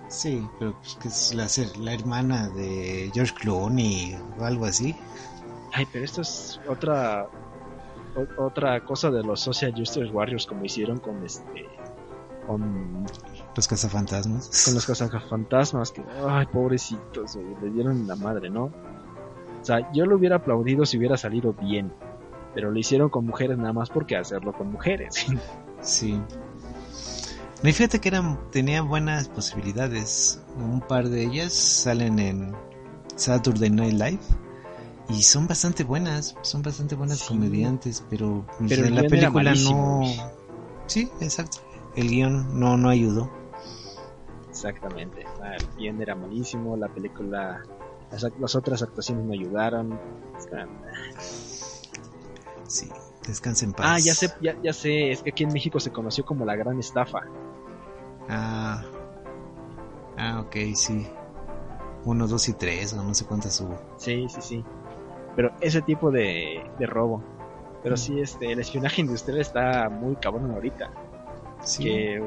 [0.08, 1.46] Sí, pero pues que es la,
[1.84, 4.96] la hermana de George Clooney o algo así.
[5.72, 7.28] Ay, pero esto es otra
[8.36, 11.68] otra cosa de los Social Justice Warriors como hicieron con este
[12.46, 13.04] con
[13.54, 14.64] los cazafantasmas.
[14.64, 18.64] Con los cazafantasmas, que, ay, pobrecitos, le dieron la madre, ¿no?
[19.60, 21.92] O sea, yo lo hubiera aplaudido si hubiera salido bien,
[22.54, 25.26] pero lo hicieron con mujeres nada más porque hacerlo con mujeres.
[25.80, 26.20] Sí.
[27.62, 30.40] Me fíjate que eran, tenían buenas posibilidades.
[30.56, 32.52] Un par de ellas salen en
[33.14, 34.20] Saturday Night Live
[35.08, 40.02] y son bastante buenas, son bastante buenas comediantes, pero, pero en la película no.
[40.86, 41.58] Sí, exacto.
[41.96, 43.30] El guion no, no ayudó.
[44.58, 45.22] Exactamente.
[45.22, 47.62] el guion era malísimo, la película,
[48.10, 49.98] las, otras actuaciones me ayudaron.
[52.66, 52.88] Sí,
[53.24, 53.86] descansen en paz.
[53.88, 56.76] Ah, ya sé, ya, sé, es que aquí en México se conoció como la gran
[56.80, 57.20] estafa.
[58.28, 58.82] Ah,
[60.16, 61.06] ah, ok, sí.
[62.04, 63.78] Uno, dos y tres, o no sé cuántas hubo.
[63.96, 64.64] Sí, sí, sí.
[65.36, 67.22] Pero ese tipo de, de robo.
[67.84, 67.98] Pero mm.
[67.98, 70.90] sí, este, el espionaje industrial está muy cabrón ahorita.
[71.62, 71.84] Sí.
[71.84, 72.22] Que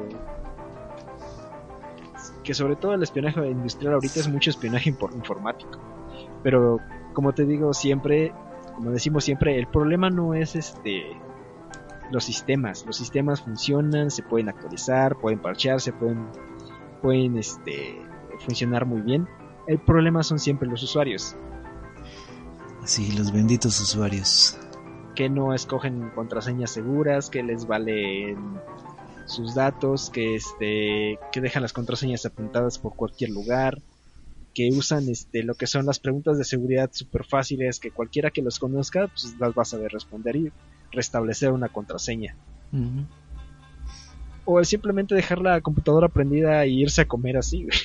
[2.42, 5.78] que sobre todo el espionaje industrial ahorita es mucho espionaje informático.
[6.42, 6.78] Pero
[7.12, 8.32] como te digo siempre,
[8.74, 11.04] como decimos siempre, el problema no es este
[12.10, 12.84] los sistemas.
[12.86, 16.26] Los sistemas funcionan, se pueden actualizar, pueden parchearse, pueden
[17.00, 18.00] pueden este
[18.38, 19.28] funcionar muy bien.
[19.66, 21.36] El problema son siempre los usuarios.
[22.84, 24.58] Sí, los benditos usuarios.
[25.14, 28.36] Que no escogen contraseñas seguras, que les vale
[29.26, 33.80] sus datos, que este, que dejan las contraseñas apuntadas por cualquier lugar,
[34.54, 38.42] que usan este lo que son las preguntas de seguridad súper fáciles, que cualquiera que
[38.42, 40.52] los conozca, pues las va a saber responder y
[40.90, 42.36] restablecer una contraseña.
[44.44, 47.78] O simplemente dejar la computadora prendida e irse a comer así, güey.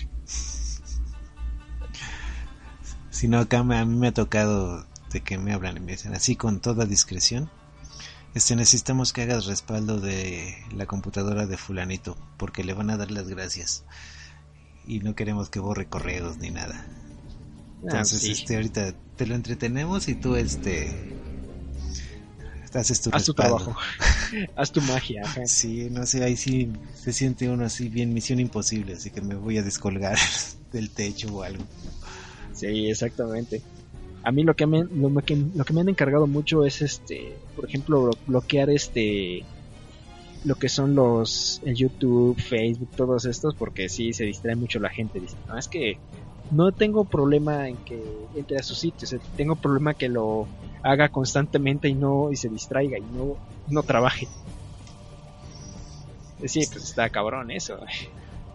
[3.09, 6.13] Si no, acá a mí me ha tocado de que me hablan y me dicen
[6.13, 7.49] así con toda discreción.
[8.38, 13.09] Este, necesitamos que hagas respaldo de la computadora de fulanito, porque le van a dar
[13.09, 13.83] las gracias.
[14.85, 16.85] Y no queremos que borre correos ni nada.
[17.81, 18.31] Entonces, Ah, sí.
[18.33, 21.17] este, ahorita te lo entretenemos y tú, este,
[22.75, 23.75] haces tu Haz tu trabajo.
[24.55, 25.23] Haz tu magia.
[25.25, 25.47] ajá.
[25.47, 29.33] Sí, no sé, ahí sí se siente uno así bien misión imposible, así que me
[29.33, 30.15] voy a descolgar
[30.71, 31.63] del techo o algo.
[32.53, 33.63] Sí, exactamente.
[34.24, 37.47] A mí lo que me, lo que, lo que me han encargado mucho es este,
[37.55, 39.47] por ejemplo, blo- bloquear este
[40.43, 44.89] lo que son los el YouTube, Facebook, todos estos, porque sí se distrae mucho la
[44.89, 45.20] gente.
[45.20, 46.01] Dice, no, es que
[46.49, 50.51] no tengo problema en que entre a su sitio, o sea, tengo problema que lo
[50.84, 54.32] haga constantemente y no y se distraiga y no no trabaje.
[56.45, 57.80] Sí, pues está cabrón eso.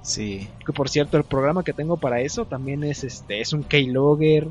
[0.00, 3.64] Sí, Que por cierto, el programa que tengo para eso también es este, es un
[3.64, 4.48] keylogger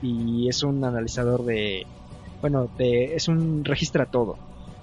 [0.00, 1.88] y es un analizador de,
[2.40, 4.40] bueno, de, es un registra todo.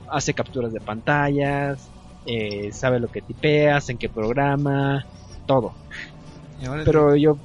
[0.08, 1.92] Hace capturas de pantallas,
[2.26, 5.08] eh, sabe lo que tipeas, en qué programa,
[5.46, 5.76] todo.
[6.86, 7.40] Pero yo,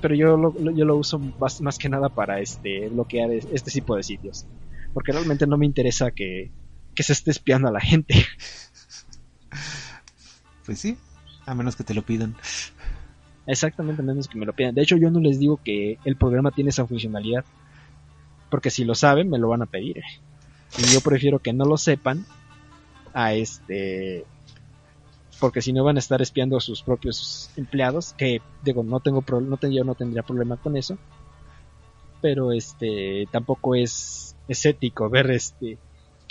[0.00, 3.70] pero yo lo, yo lo uso más, más que nada para este bloquear es- este
[3.70, 4.46] tipo de sitios,
[4.92, 6.52] porque realmente no me interesa que,
[6.94, 8.14] que se esté espiando a la gente.
[10.64, 10.98] pues sí,
[11.46, 12.36] a menos que te lo pidan.
[13.46, 14.74] Exactamente, menos que me lo pidan.
[14.74, 17.44] De hecho, yo no les digo que el programa tiene esa funcionalidad.
[18.48, 19.96] Porque si lo saben, me lo van a pedir.
[20.76, 22.28] Y yo prefiero que no lo sepan
[23.14, 24.28] a este.
[25.38, 28.14] Porque si no van a estar espiando a sus propios empleados.
[28.16, 30.98] Que digo, no tengo pro- no yo no tendría problema con eso.
[32.20, 35.80] Pero este tampoco es, es ético ver este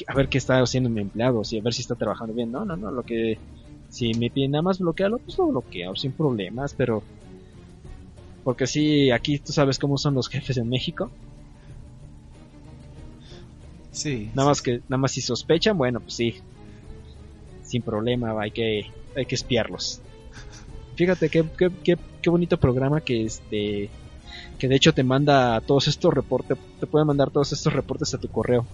[0.07, 2.51] a ver qué está haciendo mi empleado, si a ver si está trabajando bien.
[2.51, 3.41] No, no, no, lo que
[3.91, 7.03] si me piden nada más bloquearlo, pues lo bloqueo sin problemas, pero
[8.43, 11.11] porque sí, aquí tú sabes cómo son los jefes en México.
[13.91, 14.31] Sí.
[14.33, 16.35] Nada más que nada más si sospechan, bueno, pues sí.
[17.63, 19.99] Sin problema, hay que hay que espiarlos.
[20.95, 23.89] Fíjate qué, qué, qué, qué bonito programa que este
[24.57, 28.17] que de hecho te manda todos estos reportes, te puede mandar todos estos reportes a
[28.17, 28.65] tu correo.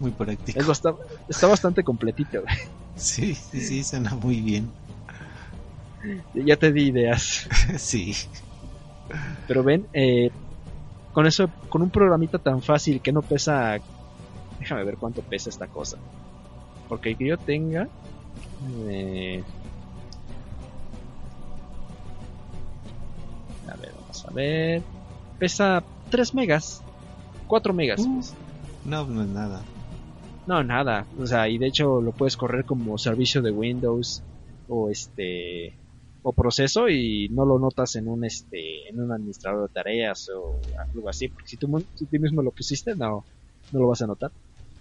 [0.00, 0.58] Muy práctico.
[0.58, 0.82] Es
[1.28, 2.42] está bastante completito.
[2.96, 4.70] Sí, sí, sí, suena muy bien.
[6.34, 7.46] Ya te di ideas.
[7.78, 8.14] sí.
[9.46, 10.30] Pero ven, eh,
[11.12, 13.78] con eso, con un programita tan fácil que no pesa.
[14.58, 15.98] Déjame ver cuánto pesa esta cosa.
[16.88, 17.88] Porque que yo tenga.
[18.88, 19.42] eh,
[23.68, 24.82] a ver, vamos a ver.
[25.38, 26.82] Pesa 3 megas.
[27.46, 28.00] 4 megas.
[28.00, 28.14] Uh.
[28.14, 28.34] pues.
[28.84, 29.62] No, no es nada.
[30.46, 31.06] No, nada.
[31.18, 34.22] O sea, y de hecho lo puedes correr como servicio de Windows
[34.68, 35.74] o este
[36.22, 40.58] o proceso y no lo notas en un este en un administrador de tareas o
[40.92, 43.24] algo así, porque si tú, si tú mismo lo pusiste, no
[43.72, 44.30] no lo vas a notar.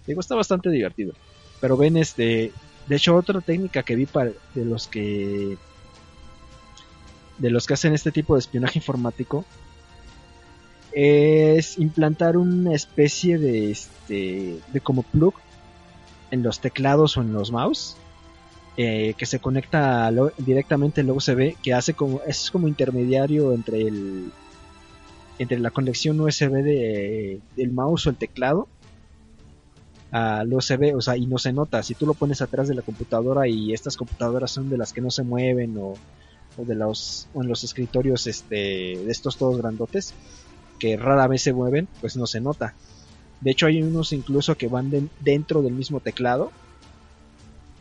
[0.05, 1.13] Digo, está bastante divertido.
[1.61, 2.51] Pero ven este,
[2.87, 5.57] de hecho otra técnica que vi para de los que
[7.37, 9.45] de los que hacen este tipo de espionaje informático
[10.93, 15.33] es implantar una especie de este de como plug
[16.35, 17.95] en los teclados o en los mouse
[18.77, 23.81] eh, que se conecta al- directamente al USB que hace como es como intermediario entre
[23.81, 24.31] el
[25.39, 28.67] entre la conexión USB de, del mouse o el teclado
[30.11, 31.83] al USB, o sea, y no se nota.
[31.83, 35.01] Si tú lo pones atrás de la computadora y estas computadoras son de las que
[35.01, 35.93] no se mueven o,
[36.57, 40.13] o de los o en los escritorios este de estos todos grandotes
[40.79, 42.73] que rara vez se mueven, pues no se nota.
[43.41, 46.51] De hecho hay unos incluso que van de- dentro del mismo teclado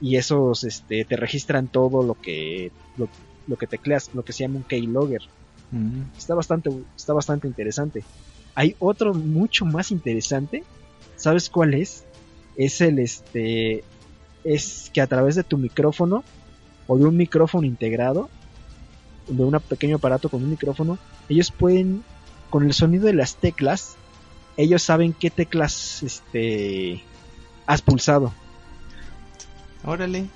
[0.00, 3.08] y esos este, te registran todo lo que lo,
[3.46, 5.22] lo que tecleas, lo que se llama un keylogger.
[5.70, 8.04] Mm, Está bastante está bastante interesante.
[8.54, 10.64] Hay otro mucho más interesante.
[11.16, 12.04] ¿Sabes cuál es?
[12.56, 13.82] Es el este
[14.44, 16.22] es que a través de tu micrófono
[16.86, 18.28] o de un micrófono integrado
[19.26, 20.98] de un pequeño aparato con un micrófono,
[21.30, 22.04] ellos pueden
[22.50, 23.96] con el sonido de las teclas,
[24.56, 27.02] ellos saben qué teclas este
[27.66, 28.32] has pulsado.
[29.84, 30.26] Órale.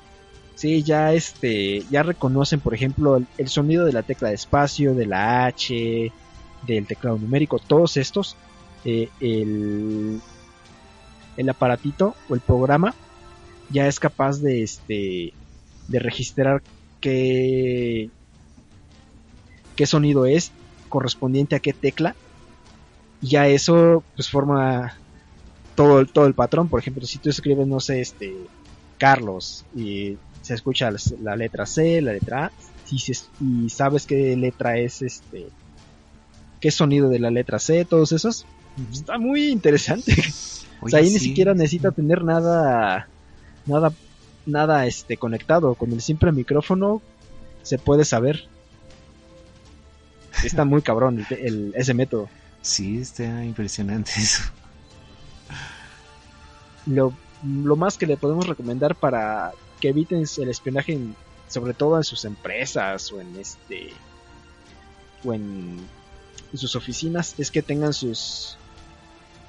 [0.54, 4.94] Sí, ya este, ya reconocen, por ejemplo, el, el sonido de la tecla de espacio,
[4.94, 6.12] de la H,
[6.66, 8.36] del teclado numérico, todos estos,
[8.84, 10.20] eh, el,
[11.36, 12.94] el aparatito o el programa
[13.70, 15.32] ya es capaz de este,
[15.88, 16.62] de registrar
[17.00, 18.10] qué,
[19.76, 20.52] qué sonido es
[20.88, 22.16] correspondiente a qué tecla.
[23.20, 24.94] Y ya eso, pues forma
[25.74, 26.68] todo el, todo el patrón.
[26.68, 28.34] Por ejemplo, si tú escribes, no sé, este,
[28.98, 30.90] Carlos y se escucha
[31.22, 32.52] la letra C, la letra A,
[32.90, 35.48] y, sabes qué letra es este,
[36.60, 38.46] qué sonido de la letra C, todos esos.
[38.92, 40.12] Está muy interesante.
[40.80, 43.08] o sea, ahí ni siquiera necesita tener nada,
[43.66, 43.92] nada,
[44.46, 45.74] nada este conectado.
[45.74, 47.02] Con el simple micrófono
[47.62, 48.46] se puede saber.
[50.44, 52.28] Está muy cabrón el, ese método.
[52.68, 54.42] Sí, está impresionante eso.
[56.84, 60.98] Lo, lo más que le podemos recomendar para que eviten el espionaje,
[61.48, 63.90] sobre todo en sus empresas o en este
[65.24, 65.78] o en,
[66.54, 68.58] sus oficinas, es que tengan sus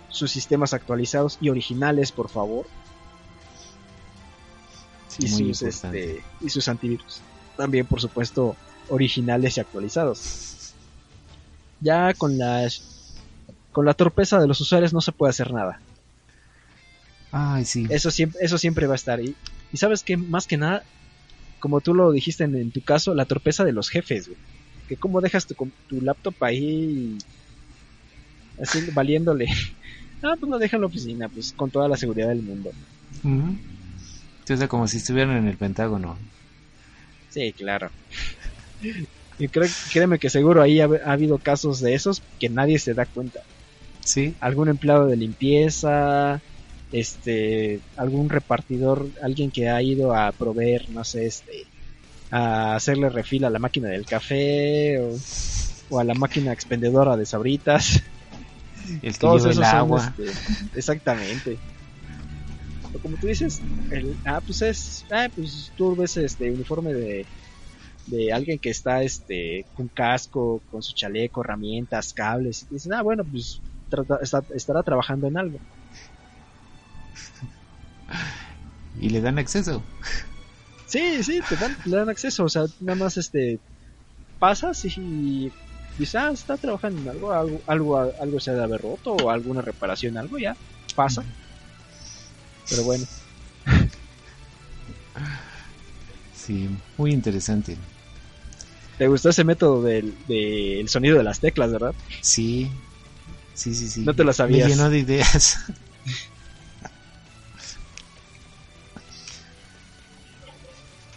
[0.09, 2.67] sus sistemas actualizados y originales, por favor.
[5.17, 7.19] y, sus, este, y sus antivirus.
[7.57, 8.55] También, por supuesto,
[8.89, 10.73] originales y actualizados.
[11.81, 12.69] Ya con la
[13.71, 15.79] con la torpeza de los usuarios no se puede hacer nada.
[17.31, 17.87] Ay, sí.
[17.89, 19.19] Eso siempre, eso siempre va a estar.
[19.21, 19.35] Y,
[19.71, 20.83] y sabes que más que nada,
[21.59, 24.39] como tú lo dijiste en, tu caso, la torpeza de los jefes, güey.
[24.87, 25.55] Que cómo dejas tu,
[25.87, 27.17] tu laptop ahí
[28.61, 29.47] así valiéndole.
[30.23, 32.71] ah, pues lo deja en la oficina, pues con toda la seguridad del mundo.
[33.23, 36.17] Entonces, como si estuvieran en el Pentágono.
[37.29, 37.89] Sí, claro.
[39.41, 42.93] Y creo, créeme que seguro ahí ha, ha, habido casos de esos que nadie se
[42.93, 43.39] da cuenta.
[44.03, 44.35] Sí.
[44.39, 46.41] Algún empleado de limpieza,
[46.91, 51.65] este algún repartidor, alguien que ha ido a proveer, no sé, este
[52.31, 54.99] a hacerle refil a la máquina del café
[55.89, 58.03] o, a la máquina expendedora de sabritas.
[59.01, 60.15] El Todos esos agua.
[60.17, 61.57] Este, exactamente.
[63.01, 67.25] como tú dices, el, ah, pues es, ah, pues tú ves este uniforme de,
[68.07, 73.01] de alguien que está este con casco, con su chaleco, herramientas, cables, y dices, ah,
[73.01, 73.61] bueno, pues
[74.53, 75.59] estará trabajando en algo
[78.99, 79.81] y le dan acceso.
[80.85, 83.59] Sí, sí, te dan, le dan acceso, o sea, nada más este
[84.39, 85.51] pasas y
[85.97, 89.29] dices, ah, está trabajando en algo, algo, algo, algo se ha de haber roto o
[89.29, 90.55] alguna reparación, algo ya,
[90.95, 91.23] pasa.
[92.69, 93.05] Pero bueno.
[96.33, 96.67] Sí,
[96.97, 97.77] muy interesante.
[98.97, 101.93] ¿Te gustó ese método del, del sonido de las teclas, verdad?
[102.21, 102.71] Sí,
[103.59, 104.01] sí, sí, sí.
[104.01, 104.69] No te lo sabías.
[104.69, 105.57] Me llenó de ideas.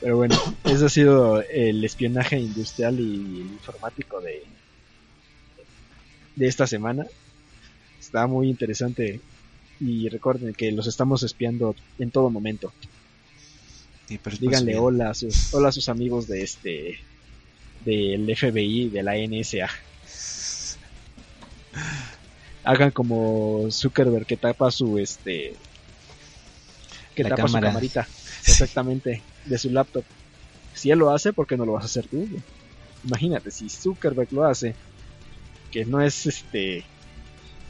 [0.01, 4.43] Pero bueno, ese ha sido el espionaje industrial y informático de,
[6.35, 7.07] de esta semana.
[8.01, 9.21] Está muy interesante
[9.79, 12.73] y recuerden que los estamos espiando en todo momento.
[14.41, 16.99] Díganle hola a sus, hola a sus amigos de este
[17.85, 19.71] del FBI, de la NSA.
[22.65, 25.55] Hagan como Zuckerberg que tapa su este
[27.15, 28.07] que tapa su camarita.
[28.47, 30.05] Exactamente de su laptop.
[30.75, 32.27] Si él lo hace, ¿por qué no lo vas a hacer tú?
[33.05, 34.75] Imagínate, si Zuckerberg lo hace,
[35.71, 36.85] que no es este,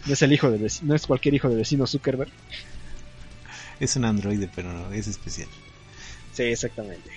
[0.06, 2.30] no es el hijo de no es cualquier hijo de vecino Zuckerberg.
[3.80, 5.48] Es un androide, pero no, es especial.
[6.32, 7.10] Sí, exactamente.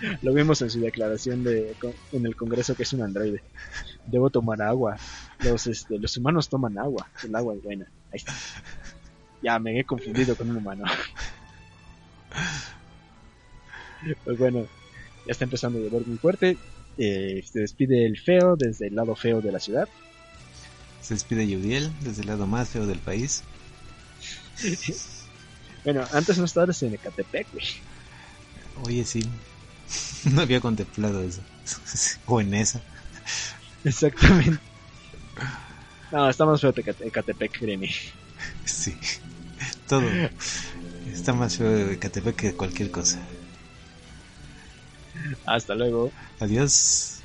[0.22, 1.76] Lo vimos en su declaración de,
[2.12, 3.42] en el Congreso que es un androide.
[4.06, 4.96] Debo tomar agua.
[5.40, 7.08] Los, este, los humanos toman agua.
[7.22, 7.86] El agua es buena.
[8.12, 8.34] Ahí está.
[9.42, 10.84] Ya me he confundido con un humano.
[14.24, 14.66] Pues bueno,
[15.26, 16.56] ya está empezando a llover muy fuerte.
[16.96, 19.90] Eh, se despide el feo desde el lado feo de la ciudad.
[21.02, 23.42] Se despide Yudiel desde el lado más feo del país.
[25.84, 27.66] bueno, antes no estabas en Ecatepec, güey.
[28.84, 29.22] Oye, sí.
[30.32, 31.40] No había contemplado eso.
[32.26, 32.80] o en esa.
[33.84, 34.60] Exactamente.
[36.12, 37.90] No, está más feo Ecatepec, créeme.
[38.64, 38.96] Sí.
[39.88, 40.08] Todo.
[41.12, 43.18] Está más feo Ecatepec que cualquier cosa.
[45.46, 46.10] Hasta luego.
[46.40, 47.16] Adiós.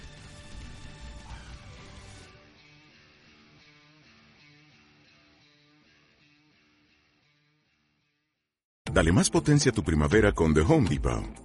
[8.92, 11.45] Dale más potencia a tu primavera con The Home Depot.